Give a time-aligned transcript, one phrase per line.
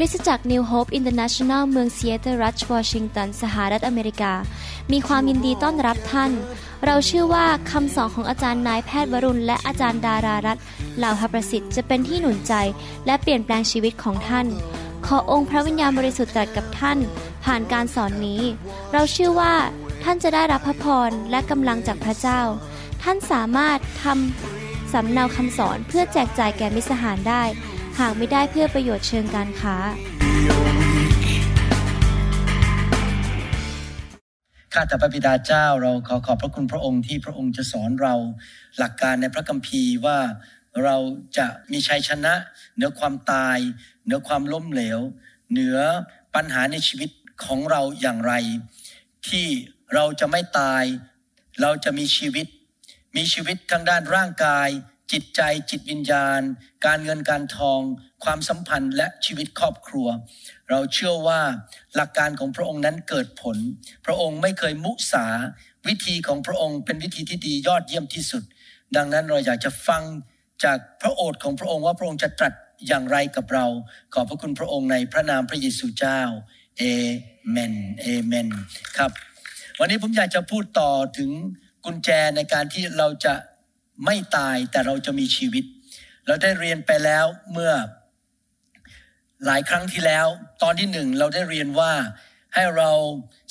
[0.00, 4.32] คริสตจักร New Hope International เมืองซียเตอร์รัชวอชิงตัน สหรัฐอเมริกา
[4.92, 6.32] มีความยินดีต้อนรับท่าน
[6.86, 10.58] เราเชื่อว่าคำสอนของอาจารย์นายแพทย์วรุณ และอาจารย์ดารารัต
[10.98, 12.54] เหล่าหประสิทธิ์จะเป็นที่หนุนใจ
[13.06, 14.46] และเปลี่ยนแปลงชีวิตของท่าน
[15.06, 16.98] ขอองค์พระวิญญาณบริสุทธิ์ตรัสกับท่าน
[17.44, 18.42] ผ่านการสอนนี้
[18.92, 19.54] เราเชื่อว่า
[20.02, 22.40] ท่านจะได้รับพระพรและกำลังจากพระเจ้า
[23.02, 27.44] ท่านสามารถทำสำเนาคำสอนเพื่อแจกจ่ายแก่มิสหารได้
[28.00, 29.76] หากไม่ได้เพื่อประโยชน์เชิงการค้า
[34.74, 38.14] ข้าแต่พระบิดาเจ้าเราขอขอบพระคุณพระองค์ที่พระองค์จะสอนเรา
[38.78, 40.18] หลักการในพระคัมภีร์ว่า
[40.84, 40.96] เรา
[41.38, 42.34] จะมีชัยชนะ
[42.74, 43.58] เหนือความตาย
[44.04, 45.00] เหนือความล้มเหลว
[45.52, 45.78] เหนือ
[46.34, 47.10] ปัญหาในชีวิต
[47.44, 48.32] ของเราอย่างไร
[49.28, 49.46] ที่
[49.94, 50.84] เราจะไม่ตาย
[51.62, 52.46] เราจะมีชีวิต
[53.16, 54.68] มีชีวิตทางด้านร่างกาย
[55.12, 55.40] จิตใจ
[55.70, 56.40] จิตวิญญาณ
[56.86, 57.80] การเงินการทอง
[58.24, 60.08] ความสัมพันธ์และชีวิตครอบครัว
[60.70, 61.40] เราเชื่อว่า
[61.94, 63.56] หลักการของพระองค์นั้นเกิดผล
[64.06, 65.26] พระองค์ไม่เคยมุสา
[65.88, 68.42] วิธีของพระองค์เป็นวิธีที่ดียอดเยี่ยมที่สุด
[68.96, 70.02] ดังนั้นเราอยากจะฟัง
[70.64, 72.54] จากพระโอษฐ์ของพระองค์ว่าพระองค์จะตรัส
[72.86, 73.66] อย่างไรกับเรา
[74.14, 76.20] ขอบพระคุณพระองค์ในพระนามพระเยซูเจ้า
[76.78, 76.82] เอ
[77.50, 78.48] เมนเอเมน
[78.96, 79.10] ครับ
[79.78, 81.30] วันนี้ผมอยากจะพูดต่อถึง
[81.84, 83.34] กุญแจในการที่เราจะ
[84.04, 85.64] ไม่ตายแต่เราจะมีชีวิต
[86.26, 87.72] เราได้เรียนไปแล้วเมื่อ
[89.46, 90.26] หลายครั้งที่แล้ว
[90.62, 91.92] ตอนที่หนึ่งเราได้เรียนว่า
[92.54, 92.90] ให้เรา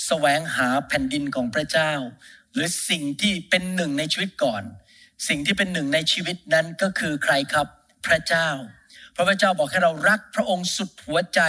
[0.05, 1.91] แสวงหาแผ่นดินของพระเจ้า
[2.53, 4.63] หรือสิ่งที่เป็นหนึ่งในชีวิตก่อน
[5.27, 7.67] สิ่งที่เป็นหนึ่งในชีวิตนั้นก็คือใครครับ
[8.07, 8.49] พระเจ้า
[9.15, 11.41] พระเจ้าบอกให้เรารักพระองค์สุดหัวใจ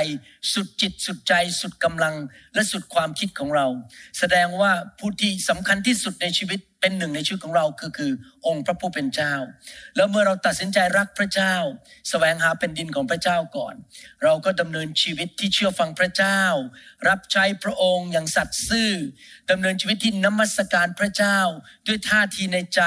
[0.53, 2.15] สุดจิตสุดใจ สุดกำลัง
[2.55, 3.67] และสุดความคิดของเรา
[4.19, 8.13] แสดงว่าผู้ที่สำคัญที่สุดในชีวิต เป็นหนึ่งในชีวิตของเราคือคือ
[8.47, 9.35] องค์พระผู้เป็นเจ้า
[9.97, 13.75] แล้วเมื่อเราตัดสินใจรักพระเจ้าสแสวงหาเป็นดินของพระเจ้าก่อน
[14.23, 16.43] เราก็ดำเนินชีวิตที่เชื่อฟังพระเจ้า
[17.09, 18.91] รับใช้พระองค์อย่างสัตย์ซื่อ
[19.51, 21.39] ดำเนินชีวิตที่นมัสการพระเจ้า
[21.87, 22.83] ด้วยท่าทีในใจ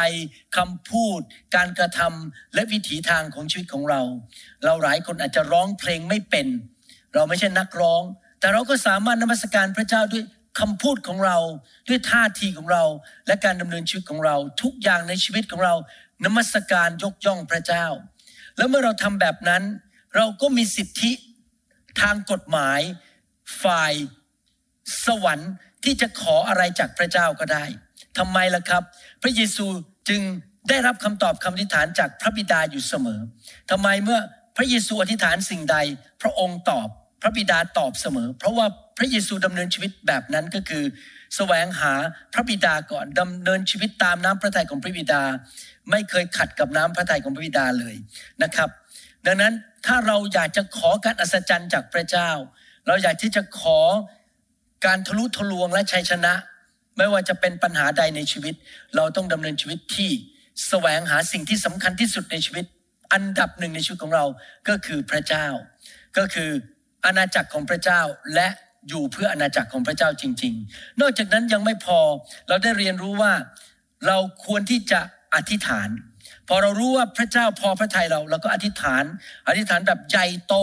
[0.57, 1.19] คำพูด
[1.55, 4.01] การกระทำและวิถีทางของชีวิตของเรา
[4.63, 6.47] เราหลายคนอาจจะร้องเพลงไม่เป็น
[7.13, 8.03] เราไม่ใช่นักร้อง
[8.39, 10.23] แต่เราก็สามารถนมัสการพระเจ้าด้วย
[10.59, 11.37] คำพูดของเรา
[11.87, 12.83] ด้วยท่าทีของเรา
[13.27, 15.75] และการดำเนินชีวิตของเรา ทุกอย่างในชีวิตของเรา
[16.25, 17.85] นมัสการยกย่องพระเจ้า
[18.57, 19.63] แล้วเมื่อเราทำแบบนั้น
[20.15, 21.11] เราก็มีสิทธิ
[22.01, 22.79] ทางกฎหมาย
[23.63, 23.93] ฝ่าย
[25.05, 25.51] สวรรค์
[25.83, 27.65] ที่จะขออะไรจากพระเจ้าก็ได้
[28.17, 28.83] ทำไมล่ะครับ
[29.21, 29.65] พระเยซู
[30.09, 30.21] จึง
[30.69, 33.19] ได้รับคำตอบคำอธิษฐานจากพระบิดาอยู่เสมอ
[33.71, 34.19] ทำไมเมื่อ
[34.57, 35.77] พระเยซูอธิษฐานสิ่งใด
[36.21, 36.87] พระองค์ตอบ
[37.21, 40.83] พระบิดาตอบเสมอ เพราะว่า พระเยซูดำเนินชีวิตแบบนั้นก็คือ
[41.35, 41.93] แสวงหา
[42.33, 45.23] พระบิดาก่อนดำเนินชีวิตตามน้ำพระทัยของพระบิดา
[45.91, 47.95] ไม่เคยขัดกับน้ำพระทัยของพระบิดาเลย
[48.43, 48.69] นะครับ
[49.25, 49.53] ดังนั้น
[49.85, 52.29] ถ้าเราอยากจะขอการอัศจรรย์จากพระเจ้า
[52.87, 53.79] เราอยากที่จะขอ
[54.85, 56.33] การทะลุทะลวงและชัยชนะ
[56.97, 58.55] ไม่ว่าจะเป็นปัญหาใดในชีวิต
[58.95, 60.11] เราต้องดำเนินชีวิตที่
[60.67, 62.65] แสวงหาสิ่งที่สำคัญที่สุดในชีวิต
[63.13, 64.25] อันดับหนึ่งในชีวิตของเรา
[64.67, 65.47] ก็คือพระเจ้า
[66.17, 66.49] ก็คือ
[67.05, 68.01] อาณาจักรของพระเจ้า
[68.35, 68.47] และ
[68.89, 71.99] อยู่เพื่ออาณาจักรของพระเจ้าจริง ๆ นอกจากนั้นยังไม่พอ
[72.47, 73.33] เราได้เรียนรู้ว่า
[74.07, 74.99] เราควรที่จะ
[75.35, 75.89] อธิษฐาน
[76.47, 79.03] พอเรารู้ว่าพระเจ้าพอพระทัยเราเราก็อธิษฐาน
[79.47, 80.55] อธิษฐานแบบใหญ่โต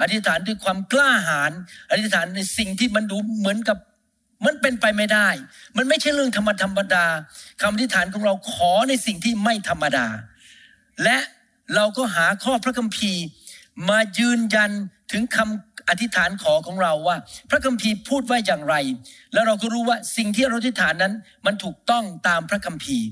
[0.00, 1.52] อธิษฐานด้วยความกล้าหาญ
[1.90, 3.78] อธิษฐานในสิ่งที่มันดูเหมือนกับ
[4.46, 5.28] มันเป็นไปไม่ได้
[5.76, 7.06] มันไม่ใช่เรื่องธรรมธรรมดา
[7.60, 10.06] คำอธิษฐานของเราขอในสิ่งที่ไม่ธรรมดา
[11.04, 11.18] และ
[11.74, 13.22] เราก็หาข้อพระคัมภีร์
[13.88, 14.70] มายืนยัน
[15.12, 17.16] ถึงคำ อธิษฐานขอของเราว่า
[17.50, 18.74] พระคัมภีร์พูดว่าอย่างไร
[19.32, 21.14] แล้วเราก็รู้ว่าสิ่งที่เราอธิษฐานนั้น
[21.46, 23.08] มันถูกต้องตามพระคัมภีร์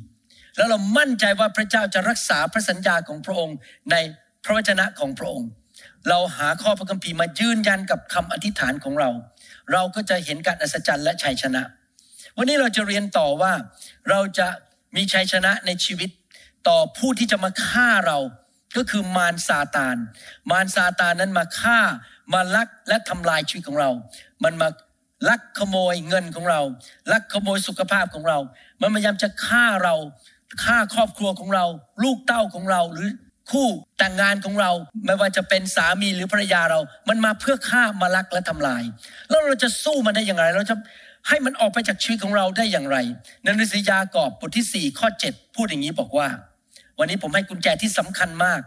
[0.56, 3.56] แล้วเรามั่นใจว่าพระเจ้าจะรักษาพระสัญญาของพระองค์
[3.91, 3.97] ใน
[4.44, 5.48] พระวจนะของพระองค์
[6.08, 9.10] เราหาข้อพระคัมภีร์มายืนยันกับคำอธิษฐานของเรา
[9.72, 11.62] เราก็จะเห็นการอัศจรรย์และชัยชนะ
[12.37, 13.52] วันนี้เราจะเรียนต่อว่า
[14.10, 14.47] เราจะ
[14.97, 16.10] มีชัยชนะในชีวิต
[16.69, 18.19] ต่อผู้ที่จะมาฆ่าเรา
[18.76, 19.96] ก็คือมารซาตาน
[20.50, 21.81] มารซาตานนั้นมาฆ่า
[22.35, 23.91] มาลักและทำลายชีวิตของเรา
[24.44, 24.69] มันมา
[25.29, 26.61] ลักขโมยเงินของเรา
[27.12, 28.38] ลักขโมยสุขภาพของเรา
[28.81, 29.94] มันพยายามจะฆ่าเรา
[30.65, 31.65] ฆ่าครอบครัวของเรา
[32.03, 33.11] ลูกเต้าของเราหรือ
[33.50, 33.69] คู่
[33.99, 34.71] แต่งงานของเรา
[35.05, 38.82] ไม่ว่าจะเป็นสามีหรือภรรยาเรา มันมาเพื่อฆ่ามาลักและทำลาย
[39.31, 40.77] แล้วเราจะสู้มันได้อย่างไร เราจะ
[41.29, 42.97] ให้มันออกไปจากชีวิตของเราได้อย่างไร
[43.43, 46.29] ในหนังสือยากอบบทที่ 4 ข้อ 7 พูดอย่างนี้บอกว่า
[46.99, 48.61] วันนี้ผมให้กุญแจที่สำคัญมาก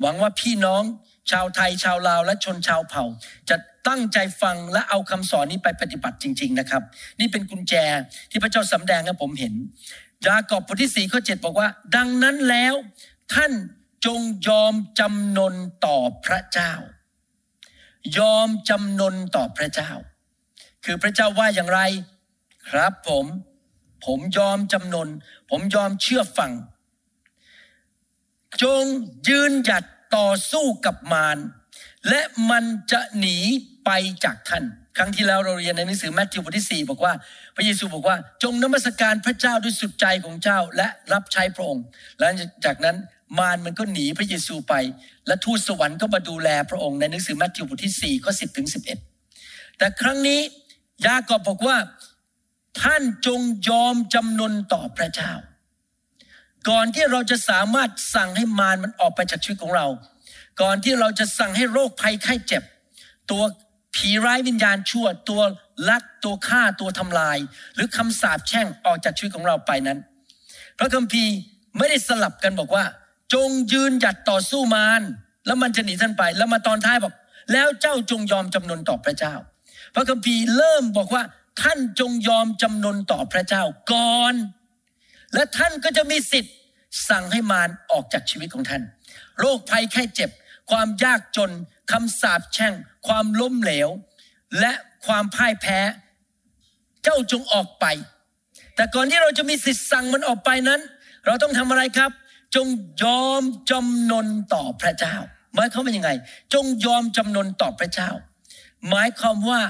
[0.00, 0.82] หวังว่าพี่น้อง
[1.30, 3.04] ชาวไทยชาวลาวและชนชาวเผ่า
[3.50, 3.56] จะ
[3.88, 6.82] ตั้งใจฟังและเอาคำสอนนี้ไปปฏิบัติจริง ๆนะครับ
[7.20, 7.74] นี่เป็นกุญแจ
[8.30, 9.54] ที่พระเจ้าสำแดงให้ผมเห็น
[10.26, 12.74] ยากอบบทที่สี่ข้อเจ็ดบอกว่า ดังนั้นแล้ว
[13.34, 13.52] ท่าน
[14.06, 15.54] จงยอมจำนน
[15.86, 16.72] ต่อพระเจ้า
[18.18, 19.90] ยอมจำนนต่อพระเจ้า
[20.84, 21.80] คือพระเจ้าว่าอย่างไร
[22.68, 23.26] ครับผม
[24.04, 25.08] ผมยอมจำนน
[25.50, 26.52] ผมยอมเชื่อฟัง
[28.62, 28.84] จง
[29.28, 29.84] ยืนหยัด
[30.16, 31.38] ต่อสู้กับมาร
[32.08, 33.38] และมันจะหนี
[33.84, 33.90] ไป
[34.24, 34.64] จากท่าน
[34.96, 37.12] ครั้งที่แล้วเราเรียนในหนังสือแมทธิวบทที่4บอกว่า
[37.56, 41.84] พระเยซูบอกว่าจงนมัสการพระเจ้าด้วยสุดใจของเจ้าและรับใช้พระองค์
[42.18, 42.32] หลัง
[42.64, 42.96] จากนั้น
[43.38, 44.74] มารมันก็หนีพระเยซูไป
[45.26, 48.68] และทูตสวรรค์ก็มาดูแลพระองค์ในหนังสือแมทธิวบทที่4ข้อ10ถึง
[49.22, 50.40] 11 แต่ครั้งนี้
[51.06, 51.76] ยากอบบอกว่า
[52.82, 55.32] ท่านจงยอมจำนนต่อพระเจ้า
[56.68, 59.86] ก่อนที่เราจะสามารถสั่งให้มารมันออกไปจากชีวิตของเรา
[60.60, 62.62] ก่อนที่เราจะสั่งให้โรคภัยไข้เจ็บ
[63.30, 63.42] ตัว
[63.96, 65.42] ผีร้ายวิญญาณชั่ว ตัว
[65.88, 67.38] ลักตัวฆ่าตัวทำลาย
[67.74, 69.98] หรือคำสาปแช่งออกจากชีวิตของเราไปนั้น
[70.78, 71.32] พระคัมภีร์
[71.76, 72.84] ไม่ได้สลับกันบอกว่า
[73.34, 75.02] จงยืนหยัดต่อสู้มาร
[75.46, 77.12] แล้วมันจะหนีท่านไป แล้วมาตอนท้ายบอก
[77.52, 79.34] แล้วเจ้าจงยอมจำนนต่อพระเจ้า
[79.94, 81.22] พระคัมภีร์เริ่มบอกว่า
[81.62, 83.62] ท่านจงยอมจำนนต่อพระเจ้า
[83.92, 84.34] ก่อน
[85.34, 86.54] และท่านก็จะมีสิทธิ์
[87.08, 88.82] สั่งให้มารออกจากชีวิตของท่าน
[89.38, 90.30] โรคภัยแค่เจ็บ
[90.70, 91.50] ความยากจน
[91.92, 92.74] คำสาปแช่ง
[93.06, 93.88] ความล้มเหลว
[94.60, 94.72] และ
[95.06, 95.80] ความพ่ายแพ้
[97.02, 97.84] เจ้าจงออกไป
[98.74, 100.80] แต่ก่อนที่เราจะมีสิทธิ์สั่งมันออกไปนั้น
[101.26, 102.10] เราต้องทำอะไรครับ
[102.54, 102.66] จง
[103.02, 105.16] ยอมจำนนต่อพระเจ้า
[105.54, 106.10] หมายความว่ายังไง
[106.54, 108.10] จงยอมจำนนต่อพระเจ้า
[108.90, 109.60] หมายความว่า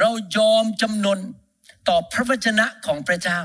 [0.00, 1.18] เรายอมจำนน
[1.88, 3.40] ต่อพระวจนะของพระเจ้า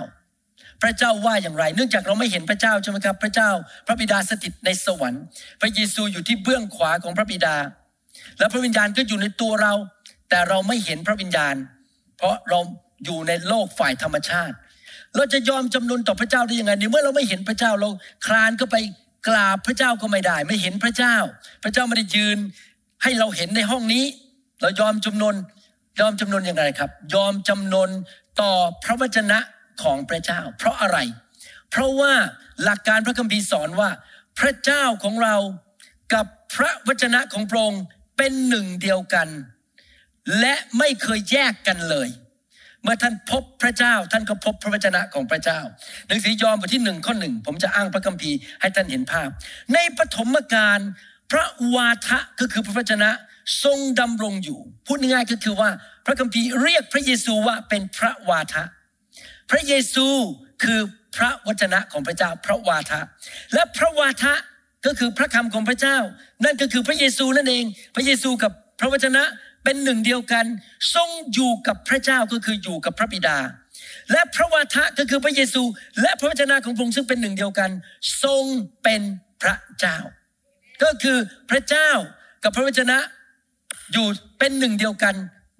[0.83, 3.49] พระเจ้าว่าอย่างไร เนื่องจากเราไม่เห็นพระเจ้าใช่ไหมครับ พระเจ้า
[3.87, 5.23] พระบิดาสถิตในสวรรค์
[5.61, 7.55] พระเยซูอยู่ที่เบื้องขวาของพระบิดา
[8.39, 9.73] และพระวิญญาณก็อยู่ในตัวเรา
[10.29, 11.55] แต่เราไม่เห็นพระวิญญาณ
[12.17, 12.59] เพราะเรา
[13.05, 14.55] อยู่ในโลกฝ่ายธรรมชาติ
[15.15, 17.89] เราจะยอมจำนนต่อพระเจ้าได้ยังไงในเมื่อเราไม่เห็นพระเจ้าเรา
[18.25, 18.75] คลานก็ไป
[19.27, 21.15] กราบพระเจ้าก็ไม่ได้ ไม่เห็นพระเจ้า
[21.63, 22.37] พระเจ้าไม่ได้ยืน
[23.03, 24.05] ให้เราเห็นในห้องนี้
[24.61, 25.35] เรายอมจำนน
[25.99, 27.89] ยอมจำนนอย่างไรครับ ยอมจำนน
[28.41, 28.51] ต่อ
[28.83, 29.39] พระวจนะ
[29.83, 30.97] ของพระเจ้า เพราะอะไร
[31.71, 32.13] เพราะว่า
[32.63, 33.89] หลักการพระคัมภีร์สอนว่า
[34.39, 35.35] พระเจ้าของเรา
[36.13, 36.25] กับ
[36.55, 37.83] พระวจนะของพระองค์
[38.17, 39.27] เป็นหนึ่งเดียวกัน
[40.39, 42.09] และไม่เคยแยกกันเลย
[42.83, 45.59] เมื่อท่านพบพระเจ้าท่านก็พบพระวจนะของพระเจ้า
[46.07, 49.29] หนังสือยอห์นบทที่หนึ่งข้อหนึ่งผมจะอ้างพระคัมภีร์ให้ท่านเห็นภาพ
[49.73, 50.79] ในปฐมกาล
[51.31, 53.09] พระวาทะก็คือพระวจนะ
[53.63, 55.69] ทรงดำรงอยู่ พูดง่ายๆก็คือว่า
[56.05, 58.63] พระคัมภีร์เรียกพระเยซูว่าเป็นพระวาทะ
[59.55, 60.07] ระเยซู
[60.63, 60.79] คือ
[61.15, 63.01] พระวจนะของพระเจ้าพระวาทะ
[63.53, 64.33] และพระวาทะ
[64.85, 65.97] ก็คือพระคำของพระเจ้า
[66.45, 67.65] นั่นก็คือพระเยซูนั่นเอง
[67.95, 69.23] พระเยซูกับพระวจนะ
[69.63, 70.45] เป็นหนึ่งเดียวกัน
[70.95, 73.37] ทรงอยู่กับพระเจ้าก็คืออยู่กับพระบิดา
[74.11, 75.63] และพระวาทะก็คือพระเยซู
[76.01, 77.69] และพระวจนะของพระองค์ซึ่งเป็นหนึ่งเดียวกัน
[78.23, 78.43] ทรง
[78.83, 79.01] เป็น
[79.41, 79.97] พระเจ้า
[80.83, 81.17] ก็คือ
[81.49, 81.89] พระเจ้า
[82.43, 82.97] กับพระวจนะ
[83.93, 84.07] อยู่
[84.39, 85.15] เป็นหนึ่งเดียวกัน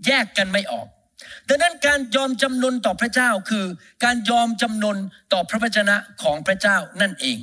[0.06, 0.88] แยกกันไม่ออก
[1.48, 3.66] ดังนั้นการยอมจำนนต่อพระเจ้าคือ
[4.04, 4.98] การยอมจำนน
[5.34, 7.38] ต่อพระวจนะของพระเจ้านั่นเอง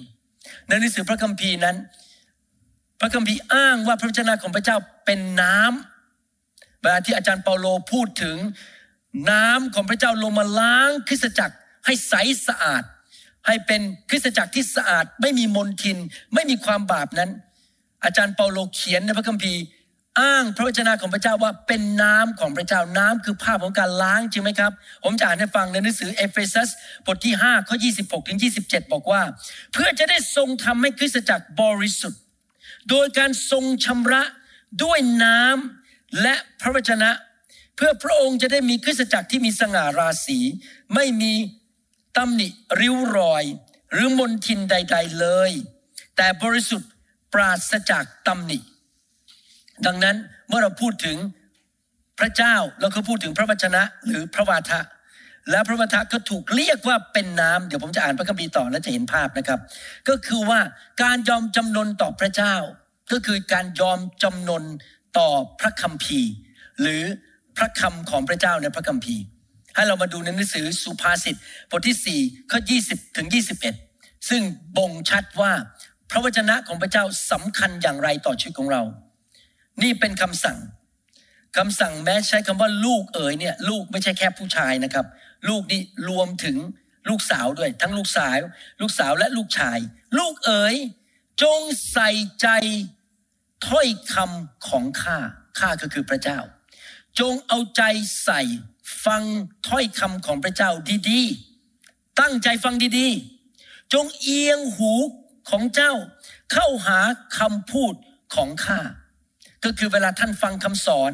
[0.67, 1.77] ในหนังสือพระคัมภีร์นั้น
[3.01, 8.37] พระคัมภีร์อ้างว่าพระวจนะของพระเจ้าเป็นน้ำเวลาที่อาจารย์เปาโลพูดถึง
[9.31, 11.57] น้ำของพระเจ้าลงมาล้างคริสตจักร
[11.87, 12.15] ให้ใส
[12.47, 12.83] สะอาด
[13.47, 15.99] ให้เป็นคริสตจักรที่สะอาด ไม่มีมลทิน
[16.35, 17.31] ไม่มีความบาปนั้น
[18.05, 19.61] อาจารย์เปาโลเขียนในพระคัมภีร์
[20.21, 24.73] อ้างพระวจนะของพระเจ้าว่าเป็นน้ำของพระเจ้าน้ำคือภาพของการล้างจริงไหมครับ
[25.05, 26.69] ผมจะอ่านให้ฟังในหนังสือเอเฟซัส
[27.07, 29.23] บทที่5ข้อ26ถึง27 บอกว่า
[29.73, 32.21] เพื่อจะได้ทรงทำให้คริสตจักรบริสุทธิ์
[32.91, 34.23] โดยการทรงชำระ
[34.83, 37.11] ด้วยน้ำและพระวจนะ
[37.77, 40.39] เพื่อพระองค์จะได้มีคริสตจักรที่มีสง่าราศี
[40.95, 41.35] ไม่มี
[42.17, 42.49] ตำหนิ
[42.81, 43.45] ริ้วรอย
[43.93, 45.53] หรือมนทินใด ๆเลย
[46.17, 46.91] แต่บริสุทธิ์
[47.33, 48.59] ปราศจากตำหนิ
[49.87, 50.17] ดังนั้น
[50.49, 51.19] เมื่อเราพูดถึง
[52.21, 54.81] พระเจ้าเราก็พูดถึงพระวจนะหรือพระวาทะ
[55.51, 59.61] และพระวาทะก็ถูกเรียกว่าเป็นน้ำเดี๋ยวผมจะอ่านพระคัมภีร์ต่อแล้วจะเห็นภาพนะครับ
[60.09, 60.61] ก็คือว่า
[61.03, 62.55] การยอมจำนนต่อพระเจ้า
[63.13, 64.65] ก็คือการยอมจำนน
[65.19, 65.29] ต่อ
[65.61, 66.31] พระคัมภีร์
[66.81, 67.03] หรือ
[67.57, 69.23] พระคำของพระเจ้าในพระคัมภีร์
[69.75, 71.37] ให้เรามาดูในหนังสือสุภาษิต
[71.71, 73.29] บทที่4ข้อ20ถึง
[73.79, 74.43] 21 ซึ่ง
[74.79, 75.53] บ่งชัดว่า
[76.11, 78.83] พระวจนะของพระเจ้าสำคัญอย่างไรต่อชีวิตของเรา
[79.83, 80.59] นี่เป็นคำสั่ง
[81.57, 85.07] คำสั่งแม้ใช้คำว่าลูกเอ๋ยเนี่ยลูกไม่ใช่แค่ผู้ชายนะครับ
[85.49, 86.57] ลูกนี่รวมถึง
[87.09, 88.39] ลูกสาวด้วย ทั้งลูกสาว
[88.81, 89.79] ลูกสาวและลูกชาย
[90.19, 90.77] ลูกเอ๋ย
[91.43, 91.61] จง
[91.93, 92.11] ใส่
[92.41, 92.49] ใจ
[93.69, 95.19] ถ้อยคำของข้า
[95.59, 96.39] ข้าก็คือพระเจ้า
[97.21, 97.83] จงเอาใจ
[98.25, 98.41] ใส่
[99.05, 99.23] ฟัง
[99.69, 100.71] ถ้อยคำของพระเจ้า
[101.11, 104.93] ดีๆ ตั้งใจฟังดีๆ จงเอียงหู
[105.51, 105.95] ของเจ้า
[106.53, 107.01] เข้าหา
[107.39, 107.95] คำพูด
[108.35, 108.81] ของข้า
[109.65, 111.13] ก็คือเวลาท่านฟังคำสอน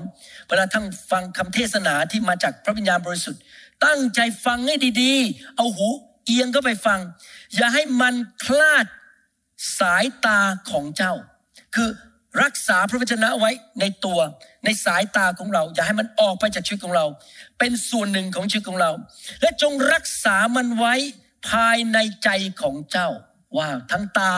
[0.49, 3.43] เวลาท่านฟังคำเทศนาที่มาจากพระวิญญาณบริสุทธิ์
[3.85, 5.89] ตั้งใจฟังให้ดีๆ เอาหู
[6.25, 7.01] เอียงก็ไปฟัง
[7.57, 8.87] อย่าให้มันคลาด
[9.79, 11.15] สายตาของเจ้า
[11.75, 11.89] คือ
[12.43, 13.51] รักษาพระวจนะไว้
[13.81, 14.19] ในตัว
[14.65, 17.07] ในสายตาของเรา อย่าให้มันออกไปจากชีวิตของเรา
[17.59, 18.91] เป็นส่วนหนึ่งของชีวิตของเรา
[19.41, 20.95] และจงรักษามันไว้
[21.51, 22.29] ภายในใจ
[22.63, 23.09] ของเจ้า
[23.57, 24.33] ว่าทั้งตา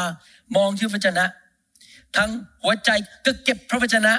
[0.56, 1.24] มองที่พระวจนะ
[2.16, 2.30] ทั้ง
[2.62, 2.90] หัวใจ
[3.26, 4.14] ก็เก็บพระวจนะ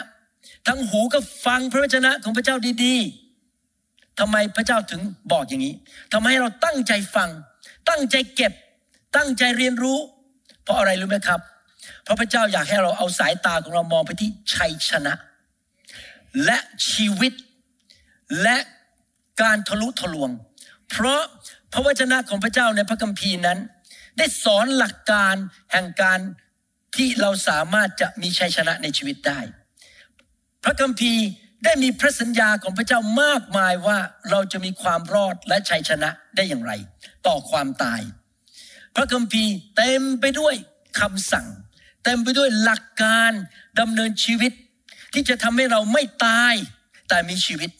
[0.67, 5.75] ทั้งหูก็ฟังพระวจนะของพระเจ้าดีๆทำไมพระเจ้าถึงบอกอย่างนี้
[6.13, 7.29] ทำให้เราตั้งใจฟัง
[7.89, 8.53] ตั้งใจเก็บ
[9.15, 10.00] ตั้งใจเรียนรู้
[10.63, 11.39] เพราะอะไรรู้ไหมครับ
[12.03, 15.13] เพราะพระเจ้าอยากให้เราเอาสายตาของเรามองไปที่ชัยชนะ
[16.46, 16.58] และ
[16.91, 17.34] ชีวิต
[18.41, 18.58] และ
[19.41, 20.29] การทะลุทะลวง
[20.89, 21.22] เพราะ
[21.74, 23.60] พระวจนะของพระเจ้าในพระคัมภีร์นั้น
[24.17, 25.36] ได้สอนหลักการ
[25.72, 26.19] แห่งการ
[26.96, 29.39] ที่เราสามารถจะมีชัยชนะในชีวิตได้
[30.63, 31.25] พระคัมภีร์
[31.63, 36.72] ได้มีพระสัญญาของพระเจ้ามากมายว่าเราจะมีความรอดและชัยชนะได้อย่างไร
[37.27, 38.01] ต่อความตาย
[38.96, 40.55] พระคัมภีร์เต็มไปด้วย
[41.00, 41.48] คำสั่ง
[42.03, 43.31] เต็มไปด้วยหลักการ
[43.79, 44.51] ดำเนินชีวิต
[45.13, 46.53] ที่จะทำให้เราไม่ตาย
[47.10, 47.72] แต่มีชีวิต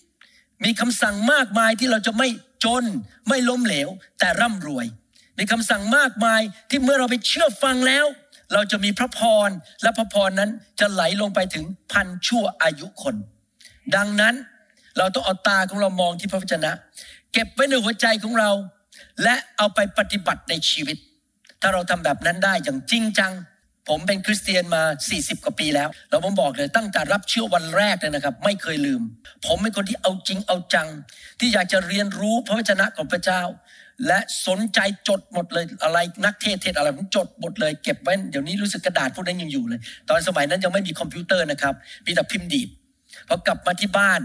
[0.64, 2.30] มีคำสั่งมากมายที่เราจะไม่
[2.64, 2.86] จน
[3.30, 3.90] ไม่ล้มเหลว
[4.20, 4.86] แต่ร่ำรวย
[5.38, 8.06] มีคำสั่งมากมายที่เมื่อเราไปเชื่อฟังแล้ว
[8.54, 9.50] เราจะมีพระพร
[9.82, 13.16] และพระพรนั้นจะไหลลงไปถึงพันชั่วอายุคน
[13.96, 14.36] ดังนั้น
[14.98, 16.72] เราต้องเอาตาของเรามองที่พระวจนะ
[17.34, 18.52] เก็บไว้ในหัวใจของเรา
[19.24, 20.98] และเอาไปปฏิบัติในชีวิต
[21.62, 23.34] ถ้าเราทำแบบนั้นได้อย่างจริงจัง
[23.90, 29.02] ผมเป็นคริสเตียนมา 40 กว่าปีแล้วแล้วผมบอกเลยตั้งแต่รับเชื่อวันแรกเลยนะครับ ไม่เคยลืม
[29.46, 30.88] ผมเป็นคนที่เอาจริงเอาจัง
[31.40, 33.42] ที่อยากจะเรียนรู้พระวจนะของพระเจ้า
[34.08, 39.80] และสนใจจดหมดเลยอะไรนักเทศน์เทศน์อะไรผมจดหมดเลยเก็บไว้เดี๋ยวนี้รู้สึกกระดาษพวกนั้นยังอยู่เลย
[40.10, 41.74] ตอนสมัยนั้นยังไม่มีคอมพิวเตอร์นะครับ
[42.06, 42.70] มีแต่พิมพ์ดีด
[43.28, 44.22] พอกลับมาที่บ้าน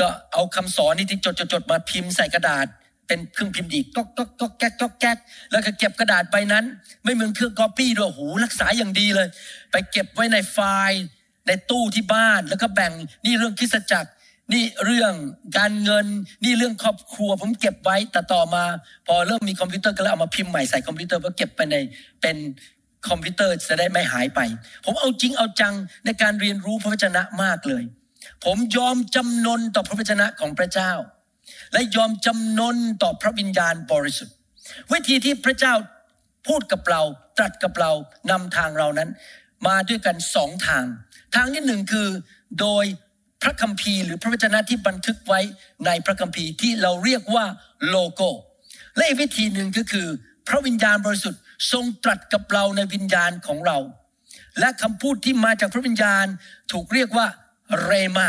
[0.00, 2.66] ก็เอาคำสอนนี่ที่จดจดจดมาพิมพ์ใส่กระดาษ
[3.06, 5.18] เป็นเครื่องพิมพ์ดีดก็ก็ก็แก๊กก็แก๊ก
[5.52, 6.64] แล้วก็เก็บกระดาษใบนั้น
[7.04, 9.28] ไม่เหมือนเครื่องก๊อปปี้ด้วยหูรักษาอย่างดีเลย
[9.70, 10.58] ไปเก็บไว้ในไฟ
[10.88, 11.02] ล์
[11.46, 12.92] ในตู้ที่บ้านแล้วก็แบ่ง
[13.24, 14.10] นี่เรื่องคริสตจักร
[14.52, 15.12] นี่เรื่อง
[15.58, 16.06] การเงิน
[16.44, 18.64] นี่เรื่องครอบครัว ผมเก็บไว้ แต่ต่อมา
[19.06, 21.76] พอเริ่มมีคอมพิวเตอร์ก็เลยเอามาพิมพ์ใหม่ใส่คอมพิวเตอร์ก็เก็บไปใน
[22.22, 22.36] เป็น
[23.08, 24.40] คอมพิวเตอร์จะได้ไม่หายไป
[24.84, 25.74] ผมเอาจริงเอาจัง
[26.04, 27.82] ในการเรียนรู้พระวจนะมากเลย
[28.44, 30.92] ผมยอมจำนนต่อพระวจนะของพระเจ้า
[31.72, 34.34] และยอมจำนนต่อพระวิญญาณบริสุทธิ์
[34.92, 35.74] วิธีที่พระเจ้า
[36.46, 37.02] พูดกับเรา
[37.38, 37.90] ตรัสกับเรา
[38.30, 39.10] นำทางเรานั้น
[39.66, 40.84] มาด้วยกันสองทาง
[41.34, 42.08] ทางที่หนึ่งคือ
[42.60, 42.84] โดย
[43.42, 45.40] พระคัมภีร์หรือพระวจนะที่บันทึกไว้
[45.86, 47.46] ในพระคัมภีร์ที่เราเรียกว่า
[47.88, 48.30] โลโก้
[48.96, 50.08] และอีกวิธีหนึ่งก็คือ
[50.48, 53.78] พระวิญญาณบริสุทธิ์ทรงตรัสกับเราในวิญญาณของเรา
[54.58, 56.26] และคำพูดที่มาจากพระวิญญาณ
[56.72, 57.26] ถูกเรียกว่า
[57.84, 58.28] เรมา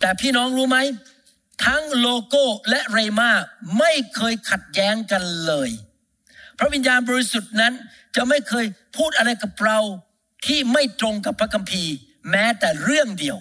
[0.00, 0.78] แต่พี่น้องรู้ไหม
[1.66, 3.30] ทั้งโลโก้และเรมา
[3.78, 5.70] ไม่เคยขัดแย้งกันเลย
[6.58, 7.74] พระวิญญาณบริสุทธิ์นั้น
[8.16, 9.78] จะไม่เคยพูดอะไรกับเรา
[10.46, 11.94] ที่ไม่ตรงกับพระคัมภีร์
[12.30, 13.38] แม้แต่เรื่องเดียว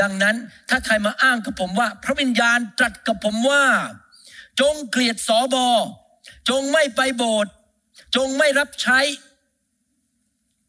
[0.00, 0.36] ดังนั้น
[0.70, 3.64] ถ้าใครมาอ้างกับผมว่า พระวิญญาณตรัสกับผมว่า
[4.60, 5.68] จงเกลียดสอบอ
[6.48, 7.52] จงไม่ไปโบสถ์
[8.16, 9.00] จงไม่รับใช้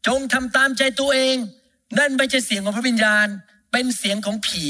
[0.06, 1.36] จงทำตามใจตัวเอง
[1.98, 3.26] นั่นไม่ใช่เสียงของพระวิญญาณ
[3.72, 4.64] เป็นเสียงของผี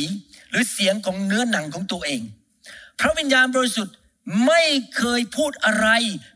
[0.51, 2.23] หรือเสียงของเนื้อหนังของตัวเอง
[3.01, 3.95] พระวิญญาณบริสุทธิ์
[4.47, 4.63] ไม่
[4.97, 5.89] เคยพูดอะไร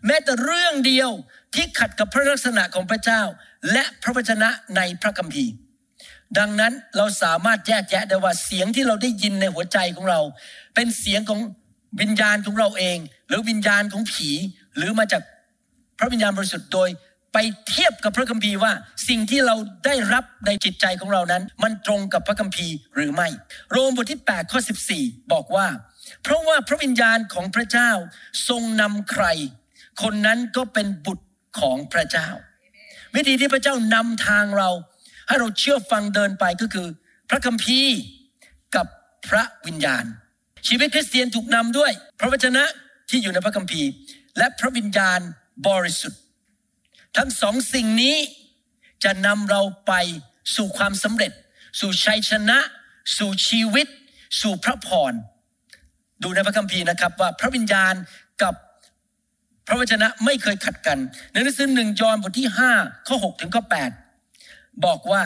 [0.06, 1.10] แม้แต่เรื่องเดียว
[1.54, 3.22] ที่ขัดกับพระลักษณะของพระเจ้า
[3.72, 5.52] และพระวจนะในพระคัมภีร์
[6.38, 10.20] ดังนั้นเราสามารถแยกแยะได้ว่าเสียงที่เราได้ยินในหัวใจของเรา
[10.74, 11.40] เป็นเสียงของ
[12.00, 12.98] วิญญาณของเราเอง
[13.28, 14.30] หรือวิญญาณของผี
[14.76, 15.22] หรือมาจาก
[15.98, 16.88] พระวิญญาณบริสุทธิ์โดย
[17.32, 18.72] ไปเทียบกับพระคัมภีร์ว่า
[19.08, 23.28] สิ่งที่เราได้รับในจิตใจของเรานั้น มันตรงกับพระคัมภีร์หรือไม่
[23.70, 24.60] โรมบทที่8ข้อ
[24.94, 25.66] 14 บอกว่า
[26.22, 27.90] เพราะว่าพระวิญญาณของพระเจ้า
[28.48, 29.26] ทรงนำใคร
[30.02, 31.26] คนนั้นก็เป็นบุตร
[31.60, 32.28] ของพระเจ้า
[33.14, 34.70] วิธีที่พระเจ้านำทางเรา
[35.32, 36.88] ให้เราเชื่อฟังเดินไปก็คือ
[37.30, 37.96] พระคัมภีร์
[38.76, 38.86] กับ
[39.28, 40.04] พระวิญญาณ
[40.68, 42.64] ชีวิตคริสเตียนถูกนำด้วย พระวจนะ
[43.10, 43.88] ที่อยู่ในพระคัมภีร์
[44.38, 45.20] และพระวิญญาณ
[45.68, 46.20] บริสุทธิ์
[47.16, 48.16] ทั้งสองสิ่งนี้
[49.04, 49.92] จะนำเราไป
[50.56, 51.32] สู่ความสำเร็จ
[51.80, 52.58] สู่ชัยชนะ
[53.16, 53.86] สู่ชีวิต
[54.40, 55.12] สู่พระพร
[56.22, 57.94] ดูในพระคัมภีร์นะครับว่าพระวิญญาณ
[58.42, 58.54] กับ
[59.66, 60.98] พระวจนะไม่เคยขัดกัน
[61.32, 62.72] ในหนังสือหนึ่งยอห์นบทที่ห้า
[63.06, 63.90] ข้อหกถึงข้อแปด
[64.84, 65.22] บอกว่า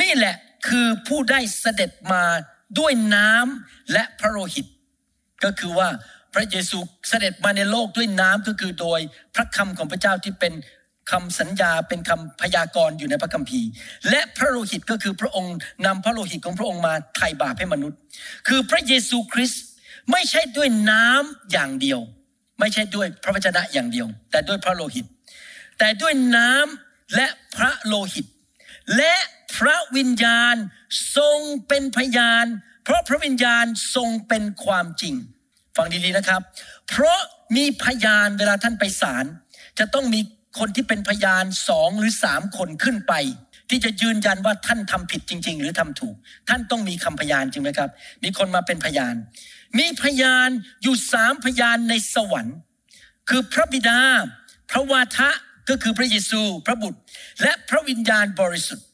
[0.00, 0.36] นี่แหละ
[0.68, 2.24] คือผู้ได้เสด็จมา
[2.78, 4.66] ด้วยน้ำและพระโลหิต
[5.44, 5.88] ก็คือว่า
[6.34, 6.78] พระเยซู
[7.08, 9.00] เสด็จมาในโลกด้วยน้ำก็คือโดย
[9.34, 10.54] พระคำของพระเจ้าที่เป็น
[11.10, 13.68] คำสัญญาเป็นคำพยากรณ์อยู่ในพระคัมภีร์
[14.10, 17.98] และพระโลหิตก็คือพระองค์นำพระโลหิตของพระองค์มาไถ่บาปให้มนุษย์
[18.48, 19.62] คือพระเยซูคริสต์
[20.12, 22.00] ไม่ใช่ด้วยน้ำอย่างเดียว
[22.60, 25.06] ไม่ใช่ด้วยพระวจนะอย่างเดียว แต่ด้วยพระโลหิต
[25.78, 27.26] แต่ด้วยน้ำและ
[27.56, 28.26] พระโลหิต
[28.96, 29.14] และ
[29.56, 30.54] พระวิญญาณ
[31.16, 31.38] ทรง
[31.68, 32.46] เป็นพยาน
[32.84, 33.64] เพราะพระวิญญาณ
[33.94, 35.14] ทรงเป็นความจริง
[35.76, 36.40] ฟังดีๆนะครับ
[36.88, 37.18] เพราะ
[37.56, 39.24] มีพยานเวลาท่านไปศาล
[39.78, 40.20] จะต้องมี
[40.58, 43.14] คนที่เป็นพยานสองหรือสามคนขึ้นไป
[43.70, 46.16] ที่จะยืนยันว่าท่านทำผิดจริง ๆ หรือทำถูก
[46.48, 47.90] ท่านต้องมีคำพยานจริงไหมครับ
[48.24, 49.14] มีคนมาเป็นพยาน
[49.78, 50.48] มีพยาน
[50.82, 52.56] อยู่สามพยานในสวรรค์
[53.28, 54.00] คือพระบิดา
[54.70, 55.30] พระวาทะ
[55.68, 56.98] ก็คือพระเยซูพระบุตร
[57.42, 58.86] และพระวิญญาณบริสุทธิ์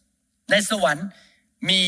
[0.51, 1.07] ในสวรรค์
[1.69, 1.81] มี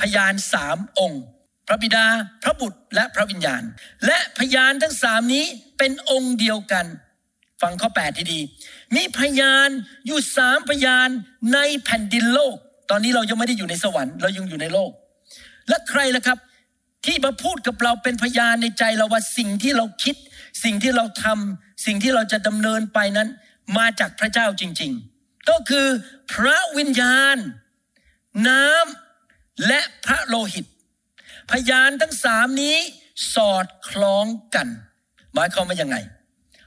[0.00, 1.22] พยานสามองค์
[1.66, 2.06] พระบิดา
[2.42, 3.62] พระบุตรและพระวิญญาณ
[4.06, 5.44] และพยานทั้งสามนี้
[5.78, 6.86] เป็นองค์เดียวกัน
[7.62, 8.40] ฟังข้อแปดทีดี
[8.96, 9.68] มีพยาน
[10.06, 11.08] อยู่สามพยาน
[11.54, 12.56] ในแผ่นดินโลก
[12.90, 14.90] ตอนนี้เรายังไม่ได้อยู่ในสวรรค์เรายังอยู่ในโลก
[15.68, 16.38] และใครล่ะครับ
[17.06, 20.16] ที่มาพูดกับเราเป็นพยานในใจเราว่าสิ่งที่เราคิด
[20.64, 23.28] สิ่งที่เราทำสิ่งที่เราจะดำเนินไปนั้น
[23.76, 25.88] มาจากพระเจ้าจริง ๆ ก็คือ
[26.32, 27.36] พระวิญญาณ
[28.48, 30.66] น้ำและพระโลหิต
[31.50, 32.76] พยานทั้งสามนี้
[33.34, 34.68] สอดคล้องกัน
[35.34, 35.96] หมายความว่ายังไง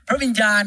[0.07, 0.63] พระวิญญาณ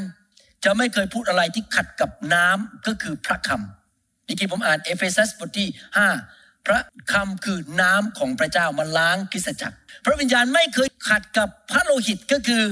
[0.65, 5.69] จะไม่เคยพูดอะไรที่ขัดกับน้ำก็คือพระคำเมื่อกี้ผมอ่านเอเฟซัสบทที่
[6.17, 6.81] 5 พระ
[7.13, 12.65] คำคือน้ำของพระเจ้ามาล้างคริสตจักร พระวิญญาณไม่เคยขัดกับพระโลหิตก็คือ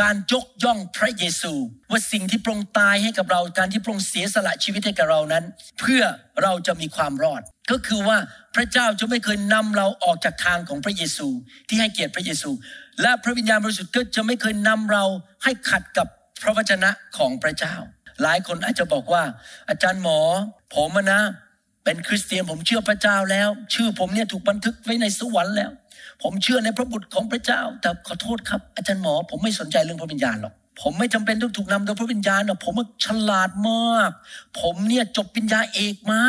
[0.00, 1.52] การยกย่องพระเยซู
[1.90, 5.44] ว่าสิ่งที่พระองค์ตายให้กับเราการที่พระองค์เสียสละชีวิตให้กับเรานั้น
[5.80, 6.02] เพื่อ
[6.42, 8.18] เราจะมีความรอด ก็คือว่า
[8.56, 11.28] พระเจ้าจะไม่เคยนำเราออกจากทางของพระเยซู
[11.68, 12.50] ที่ให้เกียรติพระเยซู
[13.02, 15.04] และพระวิญญาณบริสุทธิ์ก็จะไม่เคยนำเรา
[15.44, 16.06] ให้ขัดกับ
[16.42, 17.74] พระวจนะของพระเจ้า
[18.22, 19.22] หลายคนอาจจะบอกว่า
[19.68, 20.20] อาจารย์หมอ
[20.74, 21.20] ผมนะ
[21.84, 25.70] เป็นคริสเตียนผมเชื่อพระเจ้าแล้ว ชื่อผมเนี่ยถูกบันทึกไว้ในสวรรค์แล้ว
[26.22, 34.10] ผมเชื่อในพระบุตรของพระเจ้า แต่ขอโทษครับ อาจารย์หมอ ผมไม่สนใจเรื่องพระวิญญาณหรอกผมไม่จำเป็นต้องถูกนำโดยพระวิญญาณหรอกผมฉลาดมาก
[34.60, 36.22] ผมเนี่ยจบปัญญาเอกมา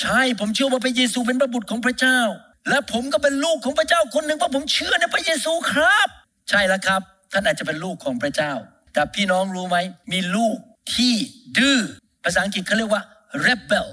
[0.00, 2.20] ใช่ผมเชื่อว่าพระเยซูเป็นพระบุตรของพระเจ้า
[2.68, 6.08] และผมก็เป็นลูกของพระเจ้าคนหนึ่งเพราะผมเชื่อในพระเยซูครับ
[6.50, 7.00] ใช่แล้วครับ
[7.32, 8.52] ท่านอาจจะเป็นลูกของพระเจ้า
[8.92, 9.76] แต่พี่น้องรู้ไหม
[10.12, 10.56] มีลูก
[10.94, 11.14] ที่
[11.58, 11.78] ดื้อ
[12.24, 13.02] ภาษาอังกฤษเขาเรียกว่า
[13.46, 13.86] rebel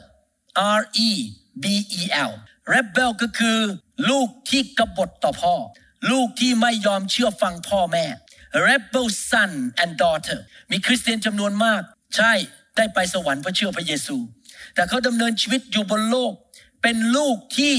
[0.80, 1.10] R E
[1.64, 1.66] B
[2.00, 2.32] E L
[2.74, 3.60] rebel ก็คือ
[4.10, 5.56] ลูกที่กบฏต่อพ่อ
[6.12, 8.06] ลูกที่ไม่ยอมเชื่อฟังพ่อแม่
[8.66, 9.52] rebel son
[9.84, 10.40] and daughter
[10.72, 11.82] มีคริสเตียนจำนวนมาก
[12.16, 12.34] ใช่
[12.76, 14.18] ได้ไปสวรรค์เพราะเชื่อพระเยซู
[14.74, 16.34] แต่เขาดำเนินชีวิตอยู่บนโลก
[16.82, 17.76] เป็นลูกที่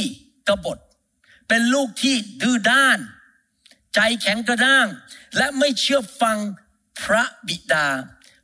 [0.48, 0.78] กบฏ
[1.48, 2.98] เป็นลูกที่ดื้อด้าน
[3.94, 4.86] ใจแข็งกระด้าง
[5.36, 6.36] และไม่เชื่อฟัง
[7.00, 7.86] พระบิดา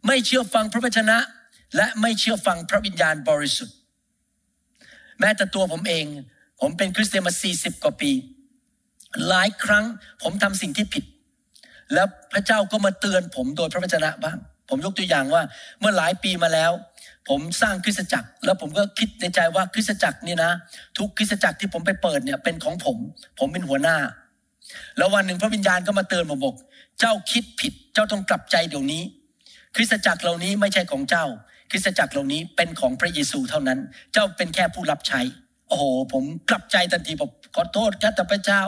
[0.07, 1.19] ไม่เชื่อฟังพระวจนะ
[1.77, 3.77] และไม่เชื่อฟังพระวิญญาณบริสุทธิ์
[5.21, 6.07] แม้แต่ตัวผมเอง
[6.67, 8.11] ผมเป็นคริสเตียนมา 40 กว่าปี
[9.29, 9.85] หลายครั้ง
[10.23, 11.05] ผมทำสิ่งที่ผิด
[11.95, 15.43] แล้วพระเจ้าก็มาเตือนผมโดยพระวจนะบ้าง ผมยกตัวอย่างว่า
[15.81, 16.73] เมื่อหลายปีมาแล้ว
[17.29, 20.53] ผมสร้างคริสตจักร แล้วผมก็คิดในใจว่าคริสตจักรนี่นะ
[20.99, 22.99] ทุกคริสตจักรที่ผมไปเปิดเนี่ยเป็นของผม
[23.39, 23.97] ผมเป็นหัวหน้า
[24.97, 26.55] แล้ววันหนึ่งพระวิญญาณก็มาเตือนผมบอก
[27.01, 29.03] เจ้าคิดผิดเจ้าต้องกลับใจเดี๋ยวนี้
[29.77, 31.25] คริสตจักรเหล่านี้ไม่ใช่ของเจ้า
[31.71, 33.79] คริสตจักรเหล่านี้เป็นของพระเยซูเท่านั้น
[34.13, 35.21] เจ้าเป็นแค่ผู้รับใช้
[35.75, 38.63] โอ้โหผมกลับใจทันทีบอกขอโทษครับแต่พระเจ้า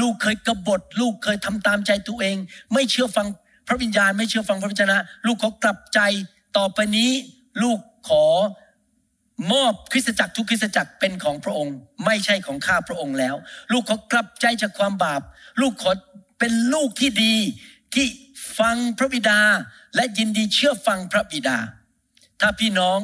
[0.00, 2.36] ลูกเคยกบฏ ลูกเคยทำตามใจตัวเอง
[2.72, 3.26] ไม่เชื่อฟัง
[3.68, 6.00] พระวิญญาณ ไม่เชื่อฟังพระวจนะ ลูกขอกลับใจ
[6.56, 7.10] ต่อไปนี้
[7.62, 7.78] ลูก
[8.08, 8.24] ขอ
[9.52, 13.34] มอบคริสตจักรทุกคริสตจักรเป็นของพระองค์ ไม่ใช่ของข้าพระองค์แล้ว
[13.72, 15.22] ลูกขอกลับใจจากความบาป
[15.60, 15.90] ลูกขอ
[16.38, 17.34] เป็นลูกที่ดี
[17.94, 18.06] ที่
[18.58, 19.40] ฟังพระบิดา
[19.94, 21.58] และยินดีเชื่อฟังพระบิดา
[22.40, 22.98] ถ้าพี่น้อง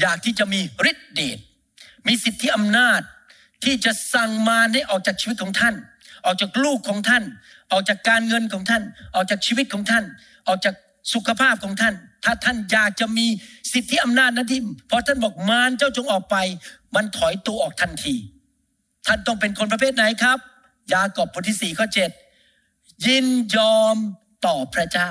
[0.00, 1.38] อยากที่จะมีฤทธิเดช
[2.06, 3.00] มีสิทธิอำนาจ
[3.64, 5.74] ที่จะสั่งมารให้ออกจากชีวิตของท่าน
[6.26, 7.24] ออกจากลูกของท่าน
[7.72, 8.82] ออกจากการเงินของท่าน
[9.14, 10.04] ออกจากชีวิตของท่าน
[10.48, 10.74] ออกจาก
[11.12, 13.26] สุขภาพของท่าน ถ้าท่านอยากจะมี
[13.72, 16.36] สิทธิอำนาจนั้นที่พอท่านบอกมารเจ้าจงออกไป
[16.94, 18.14] มันถอยตัวออกทันที
[19.06, 20.38] ท่านต้องเป็นคนประเภทไหนครับ
[20.92, 22.10] ยากอบบทที่สี่ข้อเจ็ด
[23.06, 23.96] ยินยอม
[24.46, 25.10] ต่อพระเจ้า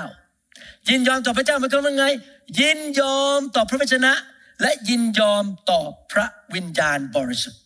[0.88, 2.06] ยินยอมต่อพระเจ้าหมายความว่าไง
[2.60, 4.12] ยินยอมต่อพระวจนะ
[4.62, 5.80] และยินยอมต่อ
[6.12, 7.62] พระวิญญาณบริสุทธิ์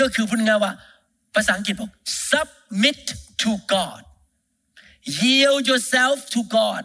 [0.00, 0.72] ก็คือพูดง่ายว่า
[1.34, 1.90] ภาษาอังกฤษบอก
[2.30, 3.00] submit
[3.42, 4.02] to God
[5.20, 6.84] yield yourself to God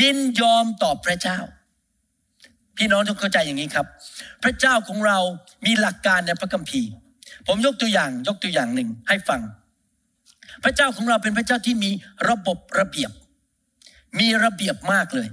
[0.00, 1.38] ยินยอมต่อพระเจ้า
[2.76, 3.86] พี่น้องต้องเข้าใจอย่างนี้ครับ
[4.42, 5.18] พระเจ้าของเรา
[5.66, 6.90] มีหลักการในพระคัมภีร์
[7.46, 9.40] ผมยกตัวอย่างยกตัวอย่างหนึ่งให้ฟัง
[10.64, 11.90] พระเจ้าของเราเป็นพระเจ้าที่มี
[12.28, 13.10] ระบบระเบียบ
[14.18, 15.28] มีระเบียบมากเลย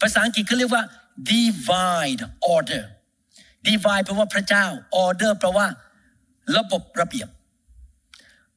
[0.00, 0.84] ภาษาอังกฤษเขาเรียกว่า
[1.32, 2.20] divine
[2.54, 2.84] order
[3.66, 4.64] divine แปลว่าพระเจ้า
[5.04, 5.66] order แปลว่า
[6.56, 7.28] ระบบระเบียบ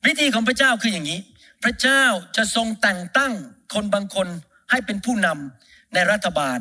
[0.05, 1.19] วิธีของพระเจ้าคืออย่างนี้
[1.63, 2.03] พระเจ้า
[2.37, 3.33] จะทรงแต่งตั้ง
[3.73, 4.27] คนบางคน
[4.71, 6.59] ให้เป็นผู้นำในรัฐบาล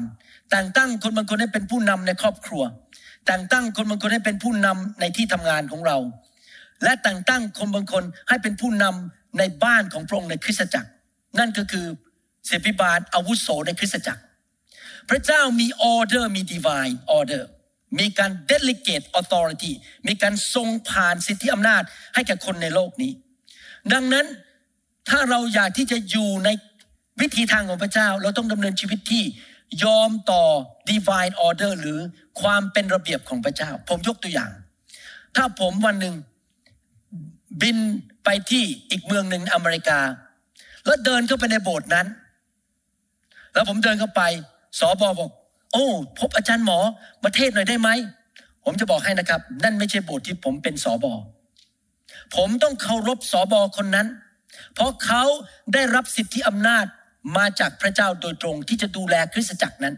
[0.51, 2.63] แต่งตั้งคนบางคนให้เป็นผู้นำในครอบครัว
[3.27, 5.99] แต่งตั้งคนบางคนให้เป็นผู้นำในที่ทำงานของเรา
[6.83, 10.91] และแต่งตั้งคนบางคนให้เป็นผู้นำในบ้านของพระองค์ในคริสตจักร
[11.39, 11.87] นั่นก็คือ
[12.47, 14.23] เสพิบาลอาวุโสในคริสตจักร
[15.11, 17.45] พระเจ้ามีออเดอร์มี divine order
[17.99, 19.73] มีการ delegate authority
[20.07, 21.83] มีการทรงผ่านสิทธิอำนาจ
[22.15, 23.13] ให้แก่คนในโลกนี้
[23.93, 24.27] ดังนั้น
[25.09, 26.49] ถ้าเราอยากที่จะอยู่ใน
[27.21, 29.25] วิธีทางของพระเจ้า เราต้องดำเนินชีวิตที่
[29.85, 30.45] ยอมต่อ
[30.91, 31.99] divine order หรือ
[32.41, 34.51] ความเป็นระเบียบของพระเจ้า ผมยกตัวอย่าง
[35.37, 36.15] ถ้าผมวันหนึ่ง
[37.63, 37.77] บิน
[38.25, 39.99] ไปที่อีกเมืองหนึ่งอเมริกา
[40.85, 42.07] แล้วเดินเข้าไปในโบสถ์นั้น
[43.55, 44.23] แล้วผมเดินเข้าไป
[44.79, 45.31] สอบอบอก
[45.73, 45.87] โอ้
[46.19, 46.79] พบอาจารย์หมอ
[47.23, 47.89] มาเทศหน่อยได้ไหม
[48.65, 51.13] ผมจะบอกให้นะครับ นั่นไม่ใช่โบสถ์ที่ผมเป็นสอบอ
[52.37, 54.07] ผมต้องเคารพสอบอคนนั้น
[54.75, 55.23] เพราะเขา
[55.75, 56.87] ได้รับสิทธิอำนาจ
[57.37, 59.95] มาจากพระเจ้าโดยตรงที่จะดูแลคริสตจักรนั้น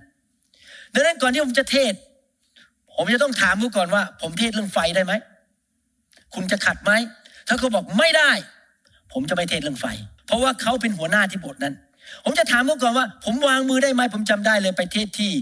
[0.94, 1.94] ดังนั้นก่อนที่ผมจะเทศ
[2.96, 5.12] ผมจะต้องถามเขาก่อนว่า ผมเทศเรื่องไฟได้ไหม
[6.34, 6.92] คุณจะขัดไหม
[7.48, 8.30] ถ้าเขาบอกไม่ได้
[9.12, 9.86] ผมจะไม่เทศเรื่องไฟ
[10.26, 11.74] เพราะว่าเขาเป็นหัวหน้าที่โบสถ์นั้น
[12.24, 15.32] ผมจะถามเขาก่อนว่า ผมวางมือได้ไหมผมจำได้เลยไปเทศที่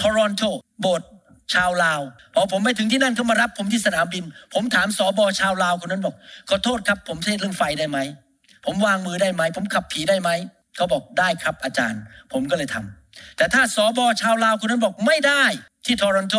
[0.00, 0.42] ทอรอนโต
[0.80, 1.08] โบสถ์
[1.54, 2.00] ชาวลาว
[2.34, 6.14] พอผมไปถึงที่นั่นเขามารับผมที่สนามบิน ผมถามสอบอชาวลาวคนนั้นบอก
[6.50, 7.98] ขอโทษครับ ผมเทศเรื่องไฟได้ไหม
[8.66, 10.30] ผมวางมือได้ไหม ผมขับผีได้ไหม
[10.76, 12.00] เขาบอกได้ครับอาจารย์
[12.32, 15.44] ผมก็เลยทำแต่ถ้าสอบอชาวลาวคนนั้นบอกไม่ได้
[15.86, 16.36] ที่ทอรอนโต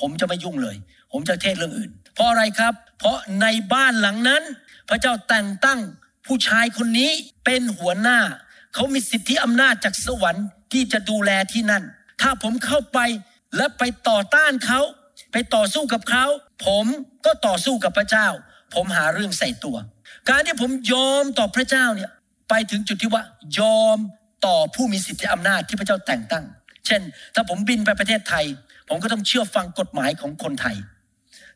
[0.00, 0.76] ผมจะไม่ยุ่งเลย
[1.12, 4.42] ผมจะเทศเรื่องอื่น เพราะอะไรครับ เพราะในบ้านหลังนั้น
[4.88, 5.80] พระเจ้าแต่งตั้ง
[6.26, 7.10] ผู้ชายคนนี้
[7.44, 8.18] เป็นหัวหน้า
[8.74, 11.84] เขามีสิทธิอำนาจจากสวรรค์ที่จะดูแลที่นั่น
[12.22, 12.98] ถ้าผมเข้าไป
[13.56, 14.80] และไปต่อต้านเขา
[15.32, 16.24] ไปต่อสู้กับเขา
[16.66, 16.86] ผม
[17.26, 18.26] ก็ต่อสู้กับพระเจ้า
[18.74, 19.76] ผมหาเรื่องใส่ตัว
[20.28, 22.10] การที่ผมยอมต่อพระเจ้าเนี่ย
[22.48, 23.22] ไปถึงจุดที่ว่า
[23.58, 23.98] ยอม
[24.46, 26.44] ต่อผู้มีสิทธิอำนาจที่พระเจ้าแต่งตั้ง
[26.86, 27.02] เช่น
[27.34, 28.44] ถ้าผมบินไปประเทศไทย
[28.88, 30.76] ผมก็ต้องเชื่อฟังกฎหมายของคนไทย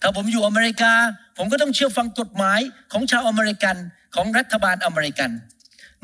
[0.01, 0.92] ถ้าผมอยู่อเมริกา
[1.38, 2.61] ผมก็ต้องเชื่อฟังกฎหมาย
[2.92, 3.77] ของชาวอเมริกัน
[4.14, 5.31] ของรัฐบาลอเมริกัน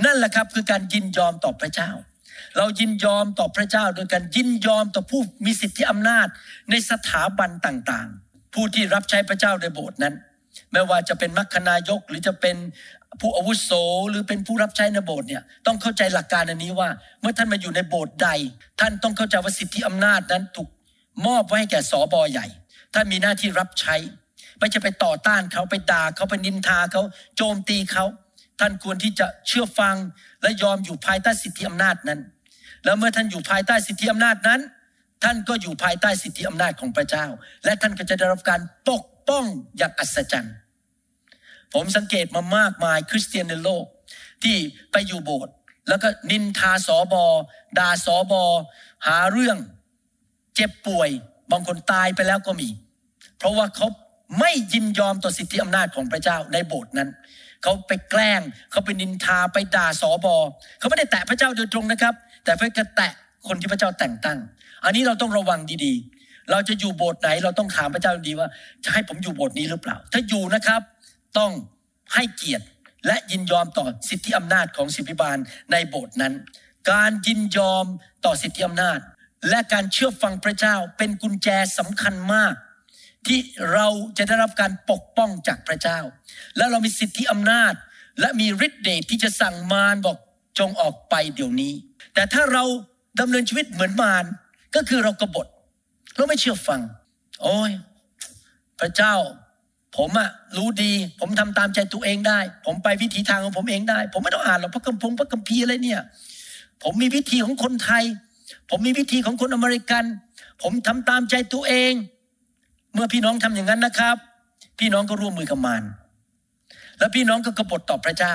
[0.05, 1.91] นั่นแหละครับคือการยินยอมต่อพระเจ้า
[2.57, 6.27] เรายินยอมต่อพระเจ้า โดยการยินยอมต่อผู้มีสิทธิอำนาจ
[6.71, 10.15] ในสถาบันต่างๆ ผู้ที่รับใช้พระเจ้าในโบสถ์นั้น
[10.73, 12.57] ไม่ว่าจะเป็นมัคคณายกหรือจะเป็น
[13.21, 13.71] ผู้อาวุโส
[14.11, 16.89] หรือเป็นผู้รับใช้ในโบสถ์เนี่ยต้องเข้าใจหลักการอันนี้ว่า
[17.21, 18.29] เมื่อท่านมาอยู่ในโบสถ์ใด
[18.81, 20.69] ท่านต้องเข้าใจว่าสิทธิอำนาจนั้นถูก
[21.27, 22.47] มอบไว้ให้แก่สอบอใหญ่
[22.95, 23.97] ท่านมีหน้าที่รับใช้
[24.59, 27.03] ไม่จะไปต่อต้านเขาไปด่าเขาไปนินทาเขา
[27.37, 28.05] โจมตีเขา
[28.61, 29.97] ท่านควรที่จะเชื่อฟัง
[30.43, 32.21] และยอมอยู่ภายใต้สิทธิอำนาจนั้น
[32.85, 34.61] แล้วเมื่อท่านอยู่ภายใต้สิทธิอำนาจนั้น
[35.25, 37.27] ท่านก็อยู่ภายใต้สิทธิอำนาจของพระเจ้า
[37.65, 39.45] และท่านก็จะได้รับการปกป้อง
[39.77, 40.55] อย่างอัศจรรย์
[41.75, 43.85] ผมสังเกตมามากมายคริสเตียนในโลก
[44.43, 44.57] ที่
[44.93, 45.55] ไปอยู่โบสถ์
[45.89, 47.25] แล้วก็นินทาสอบอ
[47.79, 48.43] ด่าสอบอ
[49.07, 49.59] หาเรื่อง
[50.55, 51.11] เจ็บป่วย
[51.51, 52.69] บางคนตายไปแล้วก็มี
[53.39, 53.89] เพราะว่าเขา
[54.41, 57.09] ไม่ยินยอมต่อสิทธิอำนาจของพระเจ้าในโบสถ์นั้น
[57.63, 58.41] เขาไปแกล้ง
[58.71, 60.37] เขาไปนินทาไปด่าสอบอ
[60.79, 63.13] เขาไม่ได้แตะพระเจ้าโดยตรงนะครับ แต่เพื่อแตะ
[63.47, 64.39] คนที่พระเจ้าแต่งตั้ง
[64.85, 68.49] อันนี้เราต้องระวังดีๆ เราจะอยู่โบสถ์ไหน เราต้องถามพระเจ้าดีว่า
[68.85, 70.81] จะให้ผมอยู่โบสถ์นี้หรือเปล่า ถ้าอยู่นะครับ
[71.39, 71.51] ต้อง
[72.15, 72.65] ให้เกียรติ
[73.07, 75.37] และยินยอมต่อสิทธิอำนาจของสิทธิบาล
[75.73, 76.35] ในโบสถ์นั้น
[76.91, 77.87] การยินยอม
[78.25, 78.99] ต่อสิทธิอำนาจ
[79.49, 82.55] และการเชื่อฟังพระเจ้าเป็นกุญแจสำคัญมาก
[83.27, 83.41] ที่
[83.73, 83.87] เรา
[84.19, 85.99] จะได้รับการปกป้องจากพระเจ้า
[86.57, 87.75] และเรามีสิทธิอำนาจ
[88.21, 90.17] และมีฤทธิ์เดชที่จะสั่งมารบอก
[90.59, 91.75] จงออกไปเดี๋ยวนี้
[92.15, 92.65] แต่ถ้าเรา
[93.21, 94.25] ดำเนินชีวิตเหมือนมาร
[94.75, 95.47] ก็คือเรากบฏ
[96.17, 96.81] เราไม่เชื่อฟัง
[97.43, 97.71] โอ้ย
[98.81, 99.15] พระเจ้า
[99.97, 106.03] ผมอะรู้ดี ผมทำตามใจตัวเองได้ ผมไปวิธีทางของผมเองได้ ผมไม่ต้องอ่านหรอกพระคัมภีร์พระคัมภีร์อะไรเนี่ย
[106.83, 108.05] ผมมีวิธีของคนไทย
[108.71, 110.05] ผมมีวิธีของคนอเมริกัน
[110.63, 111.93] ผมทำตามใจตัวเอง
[112.95, 114.17] เมื่อพี่น้องทำอย่างนั้นนะครับ
[114.79, 115.83] พี่น้องก็ร่วมมือกับมาร
[116.99, 118.35] แล้วพี่น้องก็กบฏต่อพระเจ้า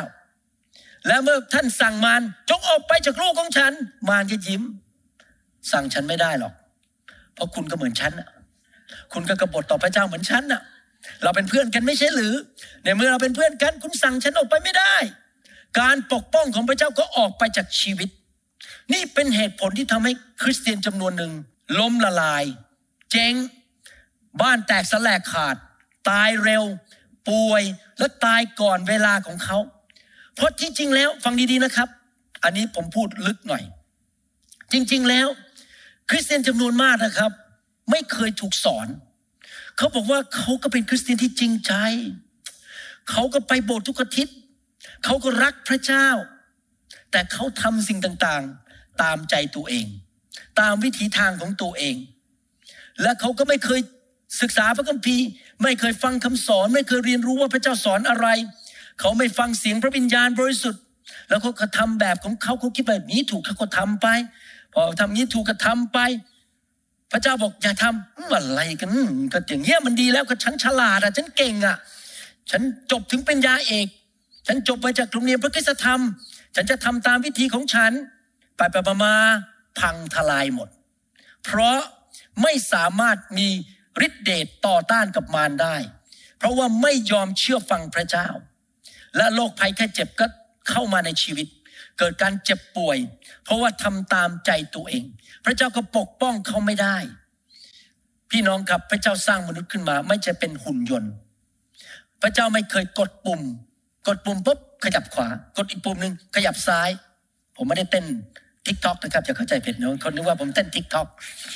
[1.07, 3.73] แล้วเมื่อท่านสั่งมารจงออกไปจากลูกของฉัน
[4.09, 4.63] มารจะยิ้ม
[5.71, 6.53] สั่งฉันไม่ได้หรอก
[7.33, 8.13] เพราะคุณก็เหมือนฉัน
[9.13, 10.61] คุณก็กบฏต่อพระเจ้าเหมือนฉันน่ะ
[11.23, 12.33] เราเป็นเพื่อนกันไม่ใช่หรือ
[12.83, 14.95] ในเมื่อเราเป็นเพื่อนกันคุณสั่งฉันออกไปไม่ได้
[15.79, 18.09] การปกป้องของพระเจ้าก็ออกไปจากชีวิต
[18.93, 21.31] นี่เป็นเหตุผลที่ทำให้คริสเตียนจำนวนหนึ่ง
[21.79, 22.43] ล้มละลาย
[23.11, 23.33] เจ๊ง
[24.41, 25.55] บ้านแตกสลายขาด
[26.09, 26.63] ตายเร็ว
[27.29, 27.63] ป่วย
[27.97, 29.57] และตายก่อนเวลาของเขา
[30.35, 31.89] เพราะจริง ๆ แล้วฟังดีๆนะครับ
[32.43, 33.63] อันนี้ผมพูดลึกหน่อย
[34.71, 35.27] จริง ๆ แล้ว
[36.09, 37.31] คริสเตียนจำนวนมากนะครับ
[37.91, 38.87] ไม่เคยถูกสอน
[39.77, 41.73] เขาบอกว่าเขาก็เป็นคริสเตียนที่จริงใจ
[43.09, 44.35] เขาก็ไปโบสถ์ทุกอาทิตย์
[45.03, 46.07] เขาก็รักพระเจ้า
[47.11, 49.85] แต่เขาทำสิ่งต่างๆ ตามใจตัวเอง
[50.59, 51.95] ตามวิถีทางของตัวเอง
[53.01, 53.81] และเขาก็ไม่เคย
[54.41, 55.25] ศึกษาพระคัมภีร์
[55.63, 58.27] ไม่เคยฟังคำสอน ไม่เคยเรียนรู้ว่าพระเจ้าสอนอะไร
[58.99, 60.81] เขาไม่ฟังเสียงพระวิญญาณบริสุทธิ์
[61.29, 64.07] แล้วเขาก็ทำแบบของเขาเขาคิดแบบนี้ถูกเขาก็ทำไป
[64.73, 65.99] พอทำนี้ถูกก็ทำไป
[67.11, 68.89] พระเจ้าบอกอย่าทำอะไรกัน
[69.33, 71.77] ก็อย่างเงี้ยมันดีแล้วก็ฉันฉลาดอะฉันเก่งอะ
[72.51, 73.87] ฉันจบถึงเป็นยาเอก
[74.47, 75.99] ฉันจบมาจากโรงเรียนพระคุณธรรม
[76.55, 77.91] ฉันจะทำตามวิธีของฉัน
[78.57, 79.15] ไปไปมา
[79.79, 80.69] พังทลายหมด
[81.43, 81.79] เพราะ
[82.41, 83.49] ไม่สามารถมี
[84.05, 85.75] ฤทธิเดชต่อต้านกับมารได้
[86.37, 88.27] เพราะว่าไม่ยอมเชื่อฟังพระเจ้า
[89.17, 90.25] และโรคภัยแค่เจ็บก็
[90.69, 91.47] เข้ามาในชีวิต
[91.99, 92.97] เกิดการเจ็บป่วย
[93.43, 95.05] เพราะว่าทำตามใจตัวเอง
[95.45, 96.97] พระเจ้าก็ปกป้องเขาไม่ได้
[98.31, 101.11] พี่น้องครับพระเจ้าสร้างมนุษย์ขึ้นมา ไม่ใช่เป็นหุ่นยนต์
[102.21, 103.41] พระเจ้าไม่เคยกดปุ่ม
[104.07, 105.27] กดปุ่มปุ๊บขยับขวา
[105.57, 106.89] กดอีกปุ่มหนึ่งขยับซ้าย
[107.55, 108.05] ผมไม่ได้เต้น
[108.65, 111.07] TikTok นะครับอย่าเข้าใจผิดนะคนนึกว่าผมเต้น TikTok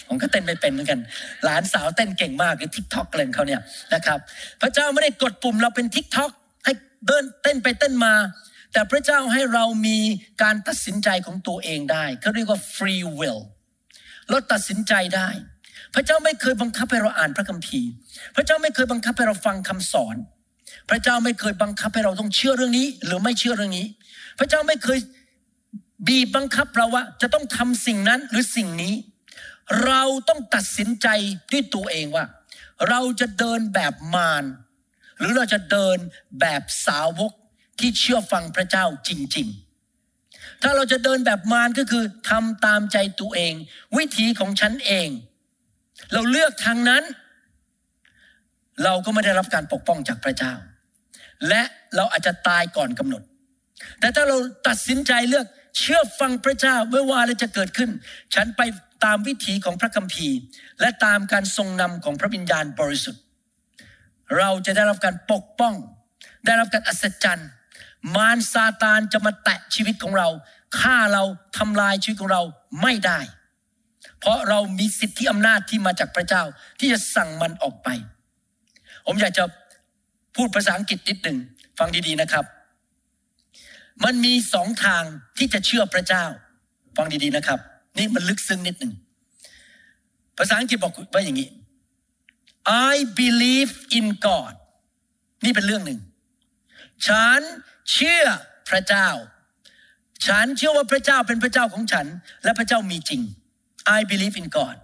[0.08, 1.00] ผมก็เต้นไม่เป็นเหมือนกัน
[1.43, 3.62] หลานสาวเต้นเก่งมากเลย TikTok เลยเขาเนี่ย
[3.93, 4.20] นะครับ
[4.62, 6.32] พระเจ้าไม่ได้กดปุ่มเราเป็น TikTok
[6.65, 6.72] ให้
[7.08, 8.13] เดินเต้นไปเต้นมา
[8.74, 9.98] แต่พระเจ้าให้เรามี
[10.43, 13.41] การตัดสินใจของตัวเองได้เขาเรียกว่า free will
[14.30, 15.30] เราตัดสินใจได้
[15.96, 17.89] พระเจ้าไม่เคยบังคับให้เราอ่านพระคัมภีร์
[18.36, 20.15] พระเจ้าไม่เคยบังคับให้เราฟังคำสอน
[20.89, 23.88] พระเจ้าไม่เคยบังคับให้เราต้องเชื่อเรื่องนี้ หรือไม่เชื่อเรื่องนี้
[24.39, 25.00] พระเจ้าไม่เคย
[26.07, 28.93] บีบบังคับเราว่าจะต้องทำสิ่งนั้นหรือสิ่งนี้
[29.86, 31.07] เราต้องตัดสินใจ
[31.51, 32.25] ด้วยตัวเองว่า
[32.89, 34.43] เราจะเดินแบบมาร
[35.17, 35.97] หรือเราจะเดิน
[36.39, 37.31] แบบสาวก
[37.79, 39.47] ที่เชื่อฟังพระเจ้าจริง
[40.05, 43.53] ๆ ถ้าเราจะเดินแบบมารก็คือทำตามใจตัวเอง
[43.97, 45.10] วิธีของฉันเอง
[46.13, 47.03] เราเลือกทางนั้น
[48.83, 50.53] เราก็ไม่ได้รับการปกป้องจากพระเจ้า
[51.47, 51.62] และ
[51.95, 53.23] เราอาจจะตายก่อนกำหนด
[53.99, 55.45] แต่ถ้าเราตัดสินใจเลือก
[55.77, 57.89] เชื่อฟังพระเจ้าไม่ว่าอะไรจะเกิดขึ้น
[58.36, 58.62] ฉันไป
[59.06, 60.38] ตามวิถีของพระคัมภีร์
[60.82, 63.23] และตามการทรงนำของพระวิญญาณบริสุทธิ์
[64.38, 65.73] เราจะได้รับการปกป้อง
[66.45, 67.49] ได้รับการอัศจรรย์
[68.15, 70.30] มารซาตานจะมาแตะชีวิตของเรา
[70.80, 71.23] ฆ่าเรา
[71.58, 72.41] ทำลายชีวิตของเรา
[72.82, 73.19] ไม่ได้
[74.19, 76.43] เพราะเรามีสิทธิอำนาจที่มาจากพระเจ้า
[76.80, 77.88] ที่จะสั่งมันออกไป
[79.06, 79.43] ผมอยากจะ
[80.36, 81.38] พูดภาษาอังกฤษนิดหนึ่ง
[81.77, 82.45] ฟังดีๆนะครับ
[84.05, 85.03] มันมีสองทาง
[85.38, 86.25] ที่จะเชื่อพระเจ้า
[86.97, 87.60] ฟังดีๆนะครับ
[87.97, 88.93] นี่มันลึกซึ้งนิดหนึ่ง
[90.38, 91.49] ภาษาอังกฤษบอกว่าอย่างนี้
[92.91, 94.53] I believe in God
[95.45, 95.99] นี่เป็นเรื่องหนึ่ง
[97.07, 97.41] ฉัน
[97.91, 98.25] เชื่อ
[98.69, 99.07] พระเจ้า
[100.25, 102.05] ฉันเชื่อว่าพระเจ้าเป็นพระเจ้าของฉัน
[102.43, 103.21] และพระเจ้ามีจริง
[103.97, 104.77] I believe in God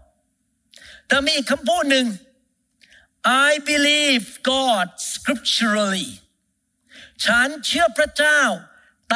[1.08, 2.06] แต่มีอีกคำพูดหนึ่ง
[3.48, 6.10] I believe God scripturally
[7.26, 8.42] ฉันเชื่อพระเจ้า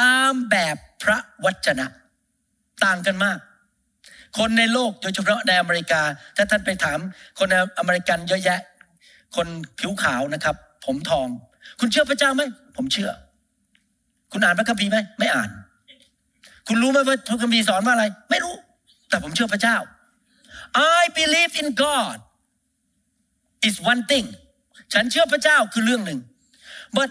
[0.00, 1.86] ตามแบบพระวจนะ
[2.84, 3.38] ต่างกันมาก
[4.38, 6.02] คนในโลกโดยเฉพาะในอเมริกา
[6.36, 6.98] ถ้าท่านไปถาม
[7.38, 8.60] คนอเมริกันเยอะแยะ
[9.36, 9.46] คน
[9.78, 11.28] ผิวขาวนะครับ ผมทอง
[11.80, 12.42] คุณเชื่อพระเจ้าไหม
[12.76, 13.10] ผมเชื่อ
[14.32, 15.50] คุณอ่านพระคัมภีร์ไหมไม่อ่าน
[16.68, 18.54] คุณรู้ไหมว่าพระคัมภีร์สอนว่าอะไร ไม่รู้
[19.08, 19.76] แต่ผมเชื่อพระเจ้า
[21.00, 22.18] I believe in God
[23.68, 24.26] is one thing
[24.92, 26.20] ฉันเชื่อพระเจ้าคือเรื่องหนึ่ง
[26.96, 27.10] but